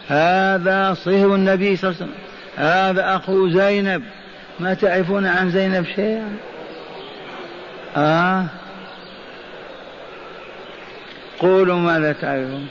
هذا 0.09 0.95
صهر 0.95 1.35
النبي 1.35 1.77
صلى 1.77 1.91
الله 1.91 2.01
عليه 2.01 2.11
وسلم. 2.11 2.25
هذا 2.57 3.17
أخو 3.17 3.49
زينب. 3.49 4.03
ما 4.61 4.75
تعرفون 4.75 5.27
عن 5.27 5.51
زينب 5.51 5.87
شيئا؟ 5.97 6.37
آه. 7.97 8.47
قولوا 11.39 11.77
ماذا 11.77 12.13
تعرفون؟ 12.13 12.69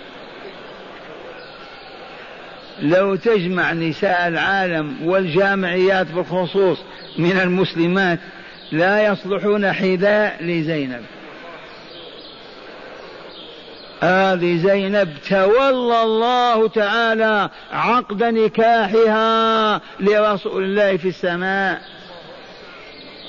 لو 2.81 3.15
تجمع 3.15 3.73
نساء 3.73 4.27
العالم 4.27 4.95
والجامعيات 5.03 6.11
بالخصوص 6.11 6.77
من 7.17 7.39
المسلمات 7.39 8.19
لا 8.71 9.07
يصلحون 9.07 9.73
حذاء 9.73 10.43
لزينب. 10.43 11.01
هذه 14.01 14.57
زينب 14.57 15.13
تولى 15.29 16.03
الله 16.03 16.67
تعالى 16.67 17.49
عقد 17.71 18.23
نكاحها 18.23 19.81
لرسول 19.99 20.63
الله 20.63 20.97
في 20.97 21.07
السماء. 21.07 21.81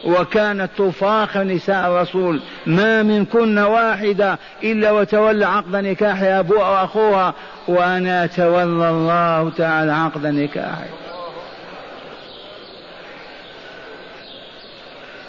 وكانت 0.04 0.70
تفاخر 0.78 1.42
نساء 1.42 1.88
الرسول. 1.88 2.40
ما 2.66 3.02
منكن 3.02 3.58
واحدة 3.58 4.38
إلا 4.62 4.90
وتولى 4.90 5.46
عقد 5.46 5.76
نكاحها 5.76 6.40
أبوها 6.40 6.68
وأخوها. 6.68 7.34
وأنا 7.68 8.26
تولى 8.26 8.90
الله 8.90 9.52
تعالى 9.56 9.92
عقد 9.92 10.26
نكاحي. 10.26 10.88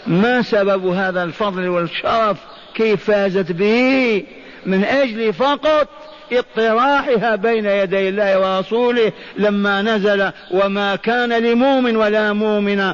ما 0.07 0.41
سبب 0.41 0.86
هذا 0.86 1.24
الفضل 1.24 1.67
والشرف؟ 1.67 2.38
كيف 2.74 3.03
فازت 3.03 3.51
به؟ 3.51 4.24
من 4.65 4.84
أجل 4.84 5.34
فقط 5.34 5.88
اطراحها 6.32 7.36
بين 7.36 7.65
يدي 7.65 8.09
الله 8.09 8.39
ورسوله 8.39 9.11
لما 9.38 9.82
نزل 9.82 10.32
وما 10.51 10.95
كان 10.95 11.34
لمؤمن 11.34 11.95
ولا 11.95 12.34
مؤمن 12.34 12.93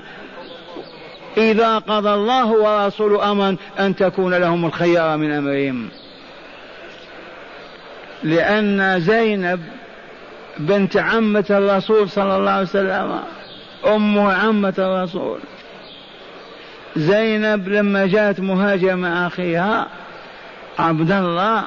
إذا 1.38 1.78
قضى 1.78 2.14
الله 2.14 2.48
ورسوله 2.48 3.32
أمرا 3.32 3.56
أن 3.80 3.96
تكون 3.96 4.34
لهم 4.34 4.66
الخيار 4.66 5.18
من 5.18 5.32
أمرهم. 5.32 5.90
لأن 8.24 9.00
زينب 9.00 9.60
بنت 10.58 10.98
عمة 10.98 11.46
الرسول 11.50 12.10
صلى 12.10 12.38
الله 12.38 12.52
عليه 12.52 12.62
وسلم 12.62 13.20
أمه 13.88 14.34
عمة 14.34 14.74
الرسول. 14.80 15.40
زينب 16.96 17.68
لما 17.68 18.06
جاءت 18.06 18.40
مهاجرة 18.40 18.96
مع 18.96 19.28
أخيها 19.28 19.88
عبد 20.80 21.12
الله 21.12 21.64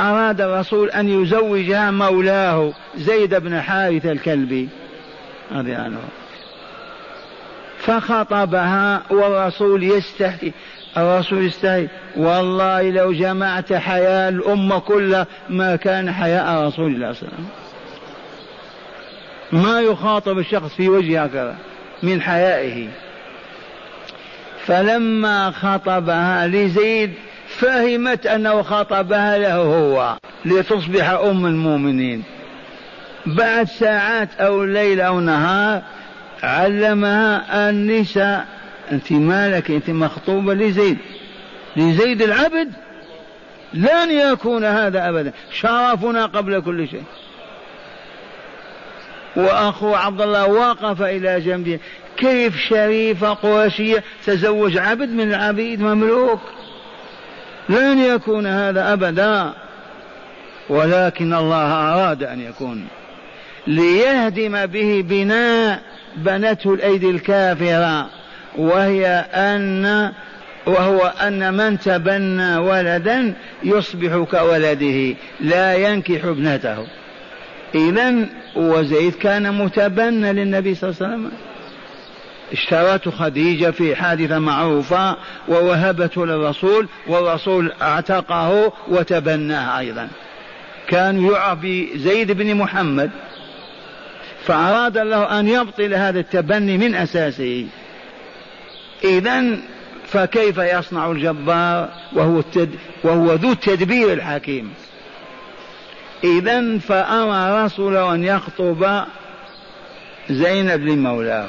أراد 0.00 0.40
الرسول 0.40 0.90
أن 0.90 1.22
يزوجها 1.22 1.90
مولاه 1.90 2.72
زيد 2.96 3.34
بن 3.34 3.60
حارث 3.60 4.06
الكلبي 4.06 4.68
رضي 5.52 5.74
عنه. 5.74 6.00
فخطبها 7.86 9.02
والرسول 9.10 9.82
يستحي 9.82 10.52
الرسول 10.96 11.46
يستحي 11.46 11.88
والله 12.16 12.90
لو 12.90 13.12
جمعت 13.12 13.72
حياة 13.72 14.28
الأمة 14.28 14.78
كلها 14.78 15.26
ما 15.48 15.76
كان 15.76 16.12
حياء 16.12 16.66
رسول 16.66 16.94
الله 16.94 17.12
صلى 17.12 17.28
الله 17.28 17.38
عليه 17.38 17.46
وسلم. 17.46 17.48
ما 19.52 19.80
يخاطب 19.80 20.38
الشخص 20.38 20.74
في 20.74 20.88
وجه 20.88 21.24
هكذا 21.24 21.56
من 22.02 22.22
حيائه. 22.22 22.88
فلما 24.66 25.50
خطبها 25.50 26.46
لزيد 26.46 27.12
فهمت 27.48 28.26
أنه 28.26 28.62
خطبها 28.62 29.38
له 29.38 29.56
هو 29.56 30.16
لتصبح 30.44 31.08
أم 31.10 31.46
المؤمنين. 31.46 32.22
بعد 33.26 33.66
ساعات 33.66 34.28
أو 34.40 34.64
ليل 34.64 35.00
أو 35.00 35.20
نهار 35.20 35.82
علمها 36.42 37.70
النساء 37.70 38.46
أنت 38.92 39.12
مالك 39.12 39.70
أنت 39.70 39.90
مخطوبة 39.90 40.54
لزيد. 40.54 40.98
لزيد 41.76 42.22
العبد 42.22 42.72
لن 43.74 44.10
يكون 44.10 44.64
هذا 44.64 45.08
أبدا. 45.08 45.32
شرفنا 45.52 46.26
قبل 46.26 46.60
كل 46.60 46.88
شيء. 46.88 47.04
وأخو 49.36 49.94
عبد 49.94 50.20
الله 50.20 50.46
وقف 50.46 51.02
إلى 51.02 51.40
جنبه. 51.40 51.78
كيف 52.16 52.56
شريفه 52.68 53.32
قرشيه 53.32 54.04
تزوج 54.26 54.78
عبد 54.78 55.08
من 55.08 55.28
العبيد 55.28 55.80
مملوك؟ 55.80 56.40
لن 57.68 57.98
يكون 57.98 58.46
هذا 58.46 58.92
أبدا. 58.92 59.52
ولكن 60.68 61.34
الله 61.34 61.72
أراد 61.72 62.22
أن 62.22 62.40
يكون. 62.40 62.88
ليهدم 63.66 64.66
به 64.66 65.04
بناء 65.08 65.82
بنته 66.16 66.74
الأيدي 66.74 67.10
الكافرة 67.10 68.08
وهي 68.56 69.06
ان 69.34 70.12
وهو 70.66 71.00
أن 71.06 71.54
من 71.54 71.78
تبنى 71.78 72.56
ولدا 72.56 73.34
يصبح 73.64 74.24
كولده 74.30 75.14
لا 75.40 75.74
ينكح 75.74 76.24
ابنته. 76.24 76.86
اذا 77.74 78.26
وزيد 78.56 79.14
كان 79.14 79.54
متبنى 79.54 80.32
للنبي 80.32 80.74
صلى 80.74 80.90
الله 80.90 81.06
عليه 81.06 81.14
وسلم. 81.14 81.30
اشترته 82.52 83.10
خديجة 83.10 83.70
في 83.70 83.96
حادثة 83.96 84.38
معروفة 84.38 85.16
ووهبته 85.48 86.26
للرسول 86.26 86.88
والرسول 87.06 87.72
اعتقه 87.82 88.72
وتبناه 88.88 89.78
أيضا. 89.78 90.08
كان 90.88 91.26
يعرف 91.26 91.58
بزيد 91.58 92.32
بن 92.32 92.54
محمد. 92.54 93.10
فأراد 94.46 94.98
الله 94.98 95.40
أن 95.40 95.48
يبطل 95.48 95.94
هذا 95.94 96.20
التبني 96.20 96.78
من 96.78 96.94
أساسه. 96.94 97.66
إذا 99.04 99.58
فكيف 100.06 100.58
يصنع 100.58 101.10
الجبار 101.10 101.88
وهو, 102.12 102.38
التد 102.38 102.70
وهو 103.04 103.32
ذو 103.32 103.52
التدبير 103.52 104.12
الحكيم؟ 104.12 104.74
إذا 106.24 106.78
فأمر 106.78 107.64
رسوله 107.64 108.14
أن 108.14 108.24
يخطب 108.24 109.04
زينب 110.30 110.86
لمولاه. 110.86 111.48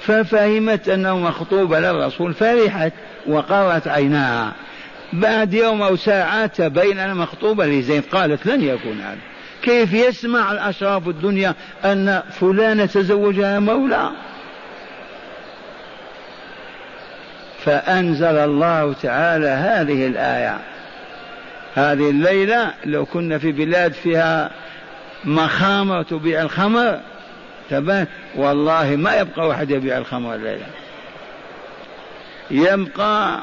ففهمت 0.00 0.88
أنه 0.88 1.18
مخطوب 1.18 1.74
للرسول 1.74 2.34
فرحت 2.34 2.92
وقرت 3.26 3.88
عيناها. 3.88 4.54
بعد 5.12 5.54
يوم 5.54 5.82
أو 5.82 5.96
ساعات 5.96 6.56
تبين 6.56 6.98
أنا 6.98 7.14
مخطوبة 7.14 7.66
لزيد 7.66 8.02
قالت 8.12 8.46
لن 8.46 8.62
يكون 8.62 9.00
هذا. 9.00 9.37
كيف 9.62 9.92
يسمع 9.92 10.52
الأشراف 10.52 11.08
الدنيا 11.08 11.54
أن 11.84 12.22
فلانة 12.30 12.86
تزوجها 12.86 13.58
مولى 13.58 14.10
فأنزل 17.64 18.38
الله 18.38 18.92
تعالى 18.92 19.46
هذه 19.46 20.06
الآية. 20.06 20.58
هذه 21.74 22.10
الليلة 22.10 22.72
لو 22.84 23.06
كنا 23.06 23.38
في 23.38 23.52
بلاد 23.52 23.92
فيها 23.92 24.50
مخامر 25.24 26.02
تبيع 26.02 26.42
الخمر 26.42 27.00
والله 28.36 28.96
ما 28.96 29.16
يبقى 29.16 29.48
واحد 29.48 29.70
يبيع 29.70 29.98
الخمر 29.98 30.34
الليلة. 30.34 30.66
يبقى 32.50 33.40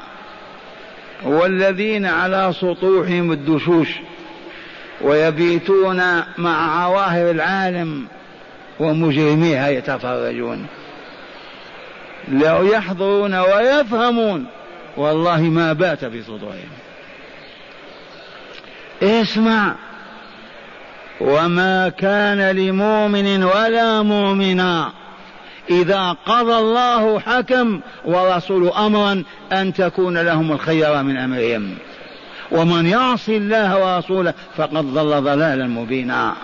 والذين 1.23 2.05
على 2.05 2.53
سطوحهم 2.53 3.31
الدشوش 3.31 3.89
ويبيتون 5.01 6.01
مع 6.37 6.83
عواهر 6.83 7.31
العالم 7.31 8.07
ومجرميها 8.79 9.69
يتفرجون. 9.69 10.67
لو 12.31 12.63
يحضرون 12.63 13.35
ويفهمون 13.35 14.45
والله 14.97 15.41
ما 15.41 15.73
بات 15.73 16.05
في 16.05 16.21
سطوحهم 16.21 16.71
اسمع. 19.03 19.75
وما 21.21 21.89
كان 21.89 22.55
لمؤمن 22.55 23.43
ولا 23.43 24.01
مؤمنا 24.01 24.91
إذا 25.69 26.11
قضى 26.25 26.57
الله 26.57 27.19
حكم 27.19 27.79
ورسول 28.05 28.69
أمرا 28.69 29.23
أن 29.51 29.73
تكون 29.73 30.17
لهم 30.17 30.51
الخير 30.51 31.03
من 31.03 31.17
أمرهم. 31.17 31.75
ومن 32.51 32.85
يعص 32.85 33.29
الله 33.29 33.95
ورسوله 33.95 34.33
فقد 34.57 34.93
ضل 34.93 35.21
ضلالا 35.21 35.67
مبينا. 35.67 36.35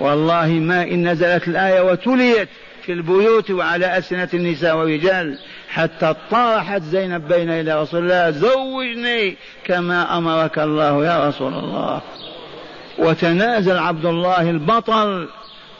والله 0.00 0.46
ما 0.46 0.82
إن 0.82 1.08
نزلت 1.08 1.48
الآية 1.48 1.80
وتليت 1.80 2.48
في 2.82 2.92
البيوت 2.92 3.50
وعلى 3.50 3.96
ألسنة 3.96 4.28
النساء 4.34 4.76
والرجال 4.76 5.38
حتى 5.68 6.14
طرحت 6.30 6.82
زينب 6.82 7.28
بين 7.28 7.50
يدي 7.50 7.72
رسول 7.72 8.02
الله. 8.02 8.30
زوجني 8.30 9.36
كما 9.64 10.18
أمرك 10.18 10.58
الله 10.58 11.04
يا 11.06 11.28
رسول 11.28 11.54
الله. 11.54 12.00
وتنازل 12.98 13.78
عبد 13.78 14.06
الله 14.06 14.50
البطل 14.50 15.28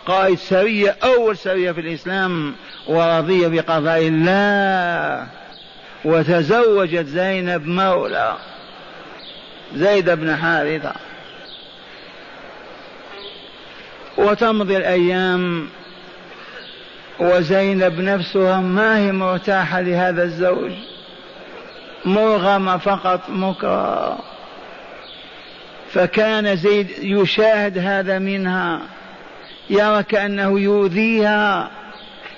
قائد 0.06 0.38
سرية 0.38 0.96
أول 1.04 1.36
سرية 1.36 1.72
في 1.72 1.80
الإسلام 1.80 2.54
ورضي 2.88 3.48
بقضاء 3.48 4.08
الله. 4.08 5.26
وتزوجت 6.04 7.06
زينب 7.06 7.66
مولى. 7.66 8.36
زيد 9.74 10.10
بن 10.10 10.36
حارثة. 10.36 10.92
وتمضي 14.16 14.76
الأيام 14.76 15.68
وزينب 17.18 18.00
نفسها 18.00 18.60
ما 18.60 18.98
هي 18.98 19.12
مرتاحة 19.12 19.80
لهذا 19.80 20.22
الزوج. 20.22 20.72
مرغمة 22.04 22.76
فقط 22.76 23.20
مكرة. 23.28 24.18
فكان 25.92 26.56
زيد 26.56 26.90
يشاهد 26.98 27.78
هذا 27.78 28.18
منها. 28.18 28.80
يرى 29.70 30.02
كأنه 30.02 30.60
يؤذيها 30.60 31.70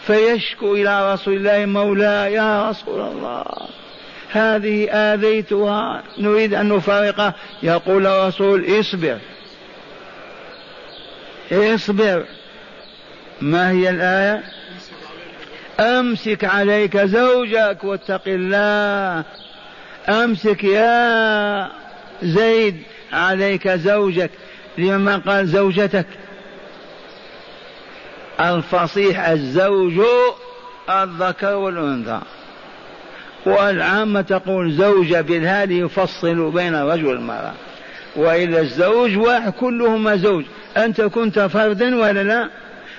فيشكو 0.06 0.74
إلى 0.74 1.12
رسول 1.12 1.36
الله 1.36 1.66
مولاي 1.66 2.32
يا 2.32 2.70
رسول 2.70 3.00
الله. 3.00 3.44
هذه 4.36 4.90
آذيتها 4.90 6.02
نريد 6.18 6.54
أن 6.54 6.68
نفارقه. 6.68 7.34
يقول 7.62 8.06
الرسول 8.06 8.80
اصبر. 8.80 9.18
اصبر. 11.52 12.24
ما 13.40 13.70
هي 13.70 13.90
الآية؟ 13.90 14.42
أمسك 15.80 16.44
عليك 16.44 16.96
زوجك 16.96 17.84
واتق 17.84 18.22
الله. 18.26 19.24
أمسك 20.08 20.64
يا 20.64 21.70
زيد 22.22 22.82
عليك 23.12 23.68
زوجك. 23.68 24.30
لما 24.78 25.16
قال 25.16 25.46
زوجتك؟ 25.46 26.06
الفصيح 28.40 29.28
الزوج 29.28 30.00
الذكر 30.90 31.54
والأنثى. 31.54 32.20
والعامة 33.46 34.20
تقول 34.20 34.72
زوجة 34.72 35.20
بالهال 35.20 35.72
يفصل 35.72 36.50
بين 36.50 36.74
الرجل 36.74 37.06
والمرأة. 37.06 37.52
وإلا 38.16 38.60
الزوج 38.60 39.16
واحد 39.16 39.52
كلهما 39.52 40.16
زوج. 40.16 40.44
أنت 40.76 41.00
كنت 41.00 41.38
فردا 41.38 41.96
ولا 41.96 42.22
لا؟ 42.22 42.50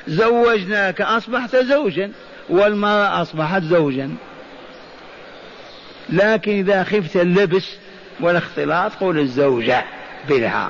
زوجناك 0.07 1.01
أصبحت 1.01 1.55
زوجا 1.55 2.11
والمرأة 2.49 3.21
أصبحت 3.21 3.63
زوجا. 3.63 4.15
لكن 6.09 6.51
إذا 6.51 6.83
خفت 6.83 7.15
اللبس 7.15 7.75
والاختلاط 8.19 8.93
قول 8.93 9.19
الزوجة 9.19 9.83
بالها 10.29 10.69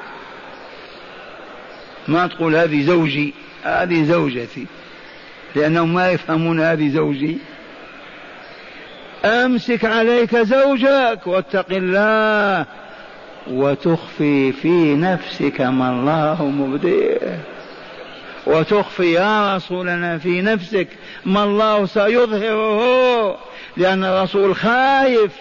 ما 2.07 2.27
تقول 2.27 2.55
هذه 2.55 2.83
زوجي 2.83 3.33
هذه 3.63 4.03
زوجتي. 4.03 4.65
لأنهم 5.55 5.93
ما 5.93 6.11
يفهمون 6.11 6.59
هذه 6.59 6.89
زوجي. 6.89 7.37
أمسك 9.25 9.85
عليك 9.85 10.35
زوجك 10.35 11.19
واتق 11.25 11.65
الله 11.71 12.65
وتخفي 13.51 14.51
في 14.51 14.95
نفسك 14.95 15.61
ما 15.61 15.89
الله 15.89 16.45
مبديه. 16.45 17.39
وتخفي 18.47 19.11
يا 19.13 19.55
رسولنا 19.55 20.17
في 20.17 20.41
نفسك 20.41 20.87
ما 21.25 21.43
الله 21.43 21.85
سيظهره. 21.85 23.37
لأن 23.77 24.03
الرسول 24.03 24.55
خايف 24.55 25.31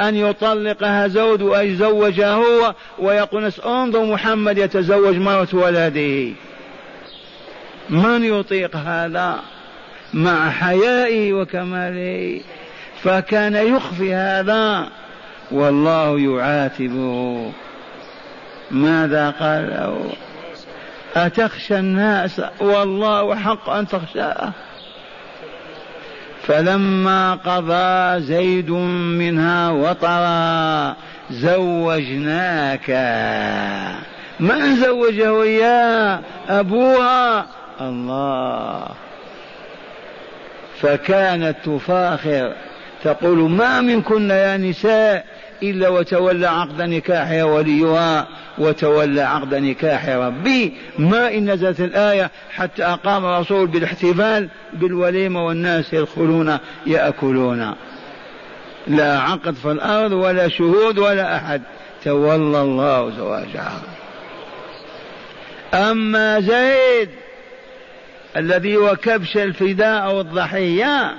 أن 0.00 0.14
يطلقها 0.14 1.08
زوج 1.08 1.42
ويتزوجها 1.42 2.34
هو 2.34 2.74
ويقول 2.98 3.52
انظر 3.66 4.04
محمد 4.04 4.58
يتزوج 4.58 5.16
مرة 5.16 5.48
ولده. 5.52 6.32
من 7.90 8.24
يطيق 8.24 8.76
هذا؟ 8.76 9.40
مع 10.14 10.50
حيائه 10.50 11.32
وكماله. 11.32 12.40
فكان 13.02 13.54
يخفي 13.54 14.14
هذا. 14.14 14.88
والله 15.50 16.20
يعاتبه 16.20 17.52
ماذا 18.70 19.30
قال؟ 19.30 19.70
له 19.70 20.12
أتخشى 21.16 21.78
الناس؟ 21.78 22.42
والله 22.60 23.36
حق 23.36 23.70
أن 23.70 23.88
تخشاه. 23.88 24.52
فلما 26.42 27.34
قضى 27.34 28.20
زيد 28.20 28.70
منها 28.70 29.70
وطرا 29.70 30.96
زوجناك. 31.30 32.90
من 34.40 34.76
زوجه 34.76 35.42
إياه 35.42 36.20
أبوها؟ 36.48 37.46
الله. 37.80 38.86
فكانت 40.80 41.56
تفاخر. 41.64 42.52
تقول 43.06 43.50
ما 43.50 43.80
منكن 43.80 44.30
يا 44.30 44.56
نساء 44.56 45.24
إلا 45.62 45.88
وتولى 45.88 46.46
عقد 46.46 46.82
نكاحها 46.82 47.44
وليها 47.44 48.26
وتولى 48.58 49.20
عقد 49.20 49.54
نكاح 49.54 50.08
ربي. 50.08 50.74
ما 50.98 51.34
إن 51.34 51.50
نزلت 51.50 51.80
الآية 51.80 52.30
حتى 52.50 52.84
أقام 52.84 53.24
الرسول 53.24 53.66
بالاحتفال 53.66 54.48
بالوليمة 54.72 55.46
والناس 55.46 55.92
يدخلون 55.92 56.58
يأكلون. 56.86 57.74
لا 58.86 59.20
عقد 59.20 59.54
في 59.54 59.70
الأرض 59.70 60.12
ولا 60.12 60.48
شهود 60.48 60.98
ولا 60.98 61.36
أحد. 61.36 61.62
تولى 62.04 62.60
الله 62.60 63.10
زواجها. 63.10 63.82
أما 65.74 66.40
زيد 66.40 67.10
الذي 68.36 68.76
هو 68.76 68.96
كبش 68.96 69.36
الفداء 69.36 70.04
أو 70.04 70.20
الضحية 70.20 71.14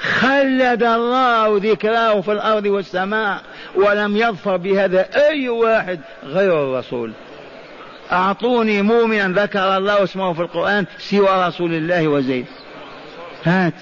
خلد 0.00 0.82
الله 0.82 1.60
ذكراه 1.62 2.20
في 2.20 2.32
الأرض 2.32 2.66
والسماء 2.66 3.40
ولم 3.74 4.16
يظفر 4.16 4.56
بهذا 4.56 5.08
أي 5.28 5.48
واحد 5.48 6.00
غير 6.24 6.64
الرسول. 6.64 7.12
أعطوني 8.12 8.82
مؤمنا 8.82 9.42
ذكر 9.42 9.76
الله 9.76 10.02
اسمه 10.02 10.32
في 10.32 10.40
القرآن 10.40 10.86
سوى 10.98 11.46
رسول 11.46 11.74
الله 11.74 12.08
وزيد. 12.08 12.46
هات. 13.44 13.74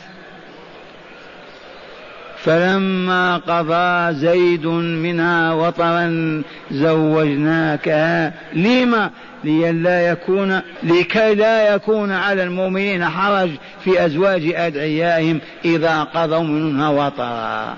فلما 2.45 3.36
قضى 3.36 4.14
زيد 4.14 4.66
منها 4.66 5.53
وطرا 5.53 6.43
زوجناكها 6.70 8.32
لما؟ 8.53 9.11
لئلا 9.45 10.09
يكون 10.09 10.61
لكي 10.82 11.34
لا 11.34 11.74
يكون 11.74 12.12
على 12.12 12.43
المؤمنين 12.43 13.05
حرج 13.05 13.51
في 13.84 14.07
أزواج 14.07 14.53
أدعيائهم 14.55 15.41
إذا 15.64 16.03
قضوا 16.03 16.43
منها 16.43 16.89
وطرا. 16.89 17.76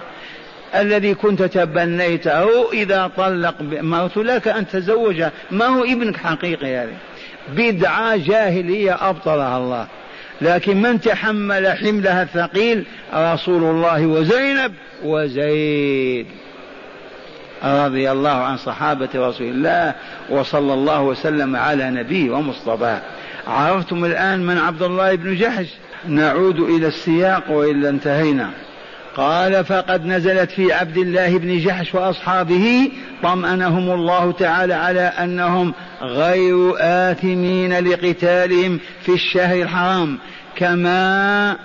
الذي 0.75 1.15
كنت 1.15 1.43
تبنيته 1.43 2.73
إذا 2.73 3.11
طلق 3.17 3.55
مرت 3.61 4.17
لك 4.17 4.49
أن 4.49 4.69
تزوجها 4.69 5.33
ما 5.51 5.67
هو 5.67 5.85
ابنك 5.85 6.17
حقيقي 6.17 6.77
هذه 6.77 6.97
بدعة 7.49 8.17
جاهلية 8.17 9.11
أبطلها 9.11 9.59
الله. 9.59 9.87
لكن 10.43 10.83
من 10.83 11.01
تحمل 11.01 11.69
حملها 11.69 12.23
الثقيل 12.23 12.85
رسول 13.15 13.63
الله 13.63 14.07
وزينب 14.07 14.73
وزيد. 15.05 16.27
رضي 17.65 18.11
الله 18.11 18.31
عن 18.31 18.57
صحابة 18.57 19.09
رسول 19.15 19.47
الله 19.47 19.95
وصلى 20.31 20.75
الله 20.75 21.03
وسلم 21.03 21.57
على 21.57 21.91
نبيه 21.91 22.31
ومصطفى. 22.31 22.99
عرفتم 23.47 24.05
الآن 24.05 24.47
من 24.47 24.59
عبد 24.59 24.83
الله 24.83 25.15
بن 25.15 25.37
جحش؟ 25.37 25.67
نعود 26.09 26.61
إلى 26.61 26.87
السياق 26.87 27.51
وإلا 27.51 27.89
انتهينا. 27.89 28.51
قال 29.21 29.65
فقد 29.65 30.07
نزلت 30.07 30.51
في 30.51 30.73
عبد 30.73 30.97
الله 30.97 31.39
بن 31.39 31.59
جحش 31.59 31.95
وأصحابه 31.95 32.91
طمأنهم 33.23 33.91
الله 33.91 34.33
تعالى 34.33 34.75
على 34.75 35.01
أنهم 35.01 35.75
غير 36.03 36.75
آثمين 36.79 37.79
لقتالهم 37.79 38.81
في 39.03 39.13
الشهر 39.13 39.63
الحرام. 39.63 40.19
كما 40.57 41.57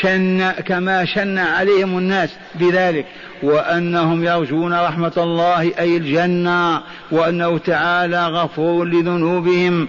شن 0.00 0.50
كما 0.50 1.04
شن 1.04 1.38
عليهم 1.38 1.98
الناس 1.98 2.30
بذلك. 2.54 3.06
وأنهم 3.42 4.24
يرجون 4.24 4.72
رحمة 4.72 5.12
الله 5.16 5.60
أي 5.60 5.96
الجنة. 5.96 6.80
وأنه 7.10 7.58
تعالى 7.58 8.26
غفور 8.26 8.84
لذنوبهم 8.84 9.88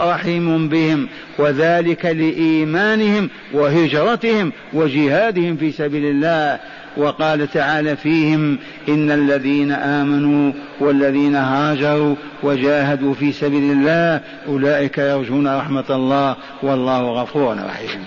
رحيم 0.00 0.68
بهم. 0.68 1.08
وذلك 1.38 2.04
لإيمانهم 2.04 3.30
وهجرتهم 3.52 4.52
وجهادهم 4.72 5.56
في 5.56 5.72
سبيل 5.72 6.04
الله. 6.04 6.58
وقال 6.96 7.50
تعالى 7.50 7.96
فيهم 7.96 8.58
إن 8.88 9.10
الذين 9.10 9.72
آمنوا 9.72 10.52
والذين 10.80 11.36
هاجروا 11.36 12.14
وجاهدوا 12.42 13.14
في 13.14 13.32
سبيل 13.32 13.72
الله 13.72 14.20
أولئك 14.48 14.98
يرجون 14.98 15.56
رحمة 15.56 15.84
الله. 15.90 16.36
والله 16.62 17.22
غفور 17.22 17.56
رحيم. 17.66 18.04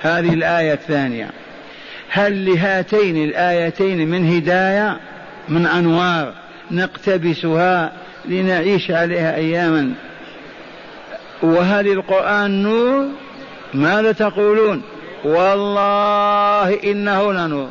هذه 0.00 0.34
الآية 0.34 0.72
الثانية. 0.72 1.30
هل 2.14 2.44
لهاتين 2.44 3.24
الآيتين 3.24 4.08
من 4.08 4.34
هداية؟ 4.36 5.00
من 5.48 5.66
أنوار 5.66 6.32
نقتبسها 6.70 7.92
لنعيش 8.24 8.90
عليها 8.90 9.36
أياما. 9.36 9.92
وهل 11.42 11.88
القرآن 11.88 12.62
نور؟ 12.62 13.06
ماذا 13.74 14.12
تقولون؟ 14.12 14.82
والله 15.24 16.78
إنه 16.84 17.32
لنور. 17.32 17.68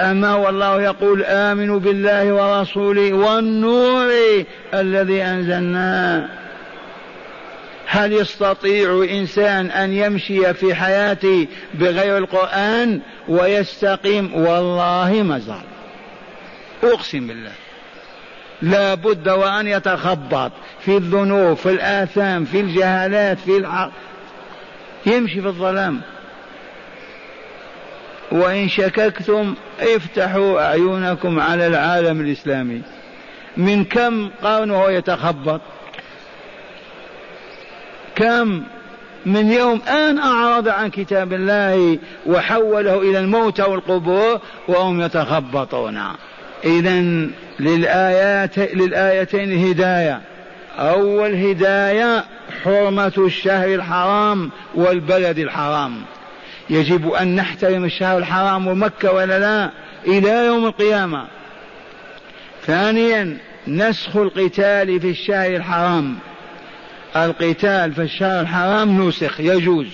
أما 0.00 0.34
والله 0.34 0.82
يقول 0.82 1.24
آمنوا 1.24 1.78
بالله 1.78 2.32
ورسوله 2.32 3.12
والنور 3.12 4.12
الذي 4.74 5.22
أنزلناه. 5.22 6.28
هل 7.92 8.12
يستطيع 8.12 9.06
إنسان 9.10 9.70
أن 9.70 9.92
يمشي 9.92 10.54
في 10.54 10.74
حياته 10.74 11.46
بغير 11.74 12.18
القرآن 12.18 13.00
ويستقيم؟ 13.28 14.34
والله 14.34 15.22
ما 15.22 15.38
زال. 15.38 15.62
أقسم 16.82 17.26
بالله. 17.26 17.52
لا 18.62 18.94
بد 18.94 19.28
وأن 19.28 19.66
يتخبط 19.66 20.52
في 20.80 20.96
الذنوب 20.96 21.56
في 21.56 21.70
الآثام 21.70 22.44
في 22.44 22.60
الجهالات 22.60 23.38
في 23.38 23.56
العقل 23.56 23.92
يمشي 25.06 25.40
في 25.40 25.46
الظلام. 25.46 26.00
وإن 28.32 28.68
شككتم 28.68 29.54
افتحوا 29.80 30.66
أعينكم 30.66 31.40
على 31.40 31.66
العالم 31.66 32.20
الإسلامي. 32.20 32.82
من 33.56 33.84
كم 33.84 34.30
قرن 34.42 34.70
وهو 34.70 34.88
يتخبط؟ 34.88 35.60
كم 38.20 38.62
من 39.26 39.52
يوم 39.52 39.80
أن 39.82 40.18
أعرض 40.18 40.68
عن 40.68 40.90
كتاب 40.90 41.32
الله 41.32 41.98
وحوله 42.26 42.98
إلى 42.98 43.18
الموت 43.18 43.60
والقبور 43.60 44.40
وهم 44.68 45.00
يتخبطون. 45.00 46.02
إذا 46.64 47.00
للآيات 47.60 48.58
للآيتين 48.58 49.68
هداية. 49.68 50.20
أول 50.78 51.34
هداية 51.34 52.24
حرمة 52.64 53.12
الشهر 53.18 53.74
الحرام 53.74 54.50
والبلد 54.74 55.38
الحرام. 55.38 56.02
يجب 56.70 57.12
أن 57.12 57.36
نحترم 57.36 57.84
الشهر 57.84 58.18
الحرام 58.18 58.66
ومكة 58.66 59.12
ولا 59.12 59.38
لا 59.38 59.70
إلى 60.06 60.46
يوم 60.46 60.66
القيامة. 60.66 61.26
ثانيا 62.66 63.36
نسخ 63.68 64.16
القتال 64.16 65.00
في 65.00 65.10
الشهر 65.10 65.56
الحرام. 65.56 66.16
القتال 67.16 67.92
في 67.92 68.02
الشهر 68.02 68.40
الحرام 68.40 69.08
نسخ 69.08 69.40
يجوز. 69.40 69.86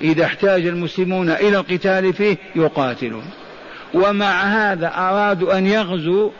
إذا 0.00 0.24
احتاج 0.24 0.66
المسلمون 0.66 1.30
إلى 1.30 1.56
القتال 1.58 2.12
فيه 2.12 2.36
يقاتلون. 2.56 3.24
ومع 3.94 4.42
هذا 4.42 4.92
أرادوا 4.96 5.58
أن 5.58 5.66
يغزوا 5.66 6.30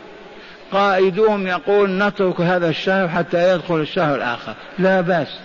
قائدهم 0.72 1.46
يقول 1.46 1.90
نترك 1.90 2.40
هذا 2.40 2.68
الشهر 2.68 3.08
حتى 3.08 3.54
يدخل 3.54 3.80
الشهر 3.80 4.14
الآخر. 4.14 4.54
لا 4.78 5.00
بأس. 5.00 5.38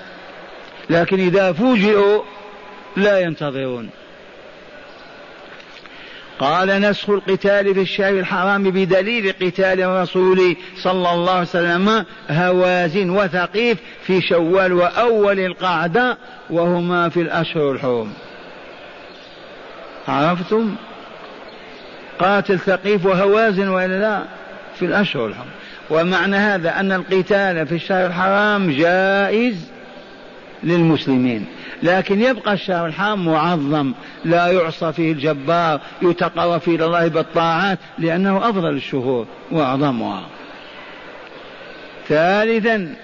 لكن 0.89 1.19
إذا 1.19 1.51
فوجئوا 1.51 2.21
لا 2.97 3.19
ينتظرون. 3.19 3.89
قال 6.39 6.81
نسخ 6.81 7.09
القتال 7.09 7.73
في 7.73 7.81
الشهر 7.81 8.19
الحرام 8.19 8.63
بدليل 8.63 9.33
قتال 9.41 9.81
الرسول 9.81 10.55
صلى 10.83 11.13
الله 11.13 11.31
عليه 11.31 11.41
وسلم 11.41 12.05
هوازن 12.29 13.09
وثقيف 13.09 13.77
في 14.03 14.21
شوال 14.21 14.73
وأول 14.73 15.39
القعدة 15.39 16.17
وهما 16.49 17.09
في 17.09 17.21
الأشهر 17.21 17.71
الحرم. 17.71 18.13
عرفتم؟ 20.07 20.75
قاتل 22.19 22.59
ثقيف 22.59 23.05
وهوازن 23.05 23.67
وإلا 23.67 23.99
لا؟ 23.99 24.23
في 24.75 24.85
الأشهر 24.85 25.25
الحرم. 25.25 25.47
ومعنى 25.89 26.35
هذا 26.35 26.79
أن 26.79 26.91
القتال 26.91 27.67
في 27.67 27.75
الشهر 27.75 28.05
الحرام 28.05 28.71
جائز 28.71 29.76
للمسلمين. 30.63 31.45
لكن 31.83 32.21
يبقى 32.21 32.53
الشهر 32.53 32.85
الحرام 32.85 33.25
معظم 33.25 33.93
لا 34.25 34.47
يعصى 34.47 34.93
فيه 34.93 35.11
الجبار 35.11 35.81
يتقرب 36.01 36.61
فيه 36.61 36.85
الله 36.85 37.07
بالطاعات 37.07 37.79
لأنه 37.99 38.49
أفضل 38.49 38.75
الشهور 38.75 39.27
وأعظمها. 39.51 40.27
ثالثا 42.07 42.95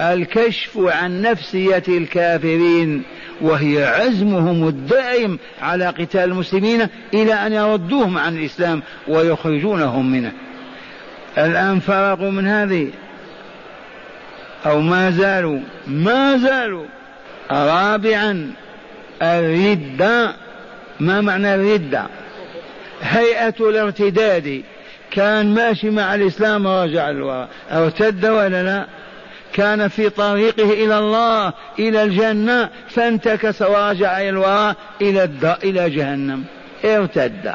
الكشف 0.00 0.78
عن 0.78 1.22
نفسية 1.22 1.82
الكافرين 1.88 3.02
وهي 3.40 3.84
عزمهم 3.84 4.68
الدائم 4.68 5.38
على 5.62 5.86
قتال 5.86 6.30
المسلمين 6.30 6.86
إلى 7.14 7.34
أن 7.34 7.52
يردوهم 7.52 8.18
عن 8.18 8.36
الإسلام 8.36 8.82
ويخرجونهم 9.08 10.12
منه. 10.12 10.32
الآن 11.38 11.80
فرغوا 11.80 12.30
من 12.30 12.46
هذه 12.46 12.90
أو 14.66 14.80
ما 14.80 15.10
زالوا 15.10 15.60
ما 15.86 16.36
زالوا 16.36 16.86
رابعا 17.52 18.52
الردة 19.22 20.34
ما 21.00 21.20
معنى 21.20 21.54
الردة 21.54 22.06
هيئة 23.02 23.54
الارتداد. 23.60 24.62
كان 25.10 25.54
ماشي 25.54 25.90
مع 25.90 26.14
الإسلام 26.14 26.66
ورجع 26.66 27.10
الوراء 27.10 27.48
ارتد 27.72 28.26
ولا 28.26 28.62
لا؟ 28.62 28.86
كان 29.52 29.88
في 29.88 30.08
طريقه 30.08 30.70
إلى 30.84 30.98
الله 30.98 31.52
إلى 31.78 32.02
الجنة 32.02 32.68
فانتكس 32.88 33.62
ورجع 33.62 34.20
إلى 34.20 34.28
الوراء 34.28 34.76
إلى 35.00 35.28
إلى 35.64 35.90
جهنم. 35.90 36.44
ارتد. 36.84 37.54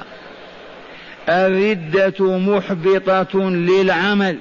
الردة 1.30 2.38
محبطة 2.38 3.50
للعمل. 3.50 4.38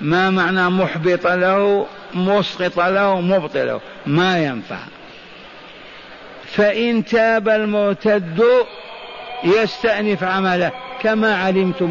ما 0.00 0.30
معنى 0.30 0.70
محبط 0.70 1.26
له 1.26 1.86
مسقط 2.14 2.80
له 2.80 3.20
مبطل 3.20 3.66
له. 3.66 3.80
ما 4.06 4.44
ينفع. 4.44 4.78
فإن 6.44 7.04
تاب 7.04 7.48
المرتد 7.48 8.42
يستأنف 9.44 10.24
عمله 10.24 10.72
كما 11.02 11.36
علمتم. 11.36 11.84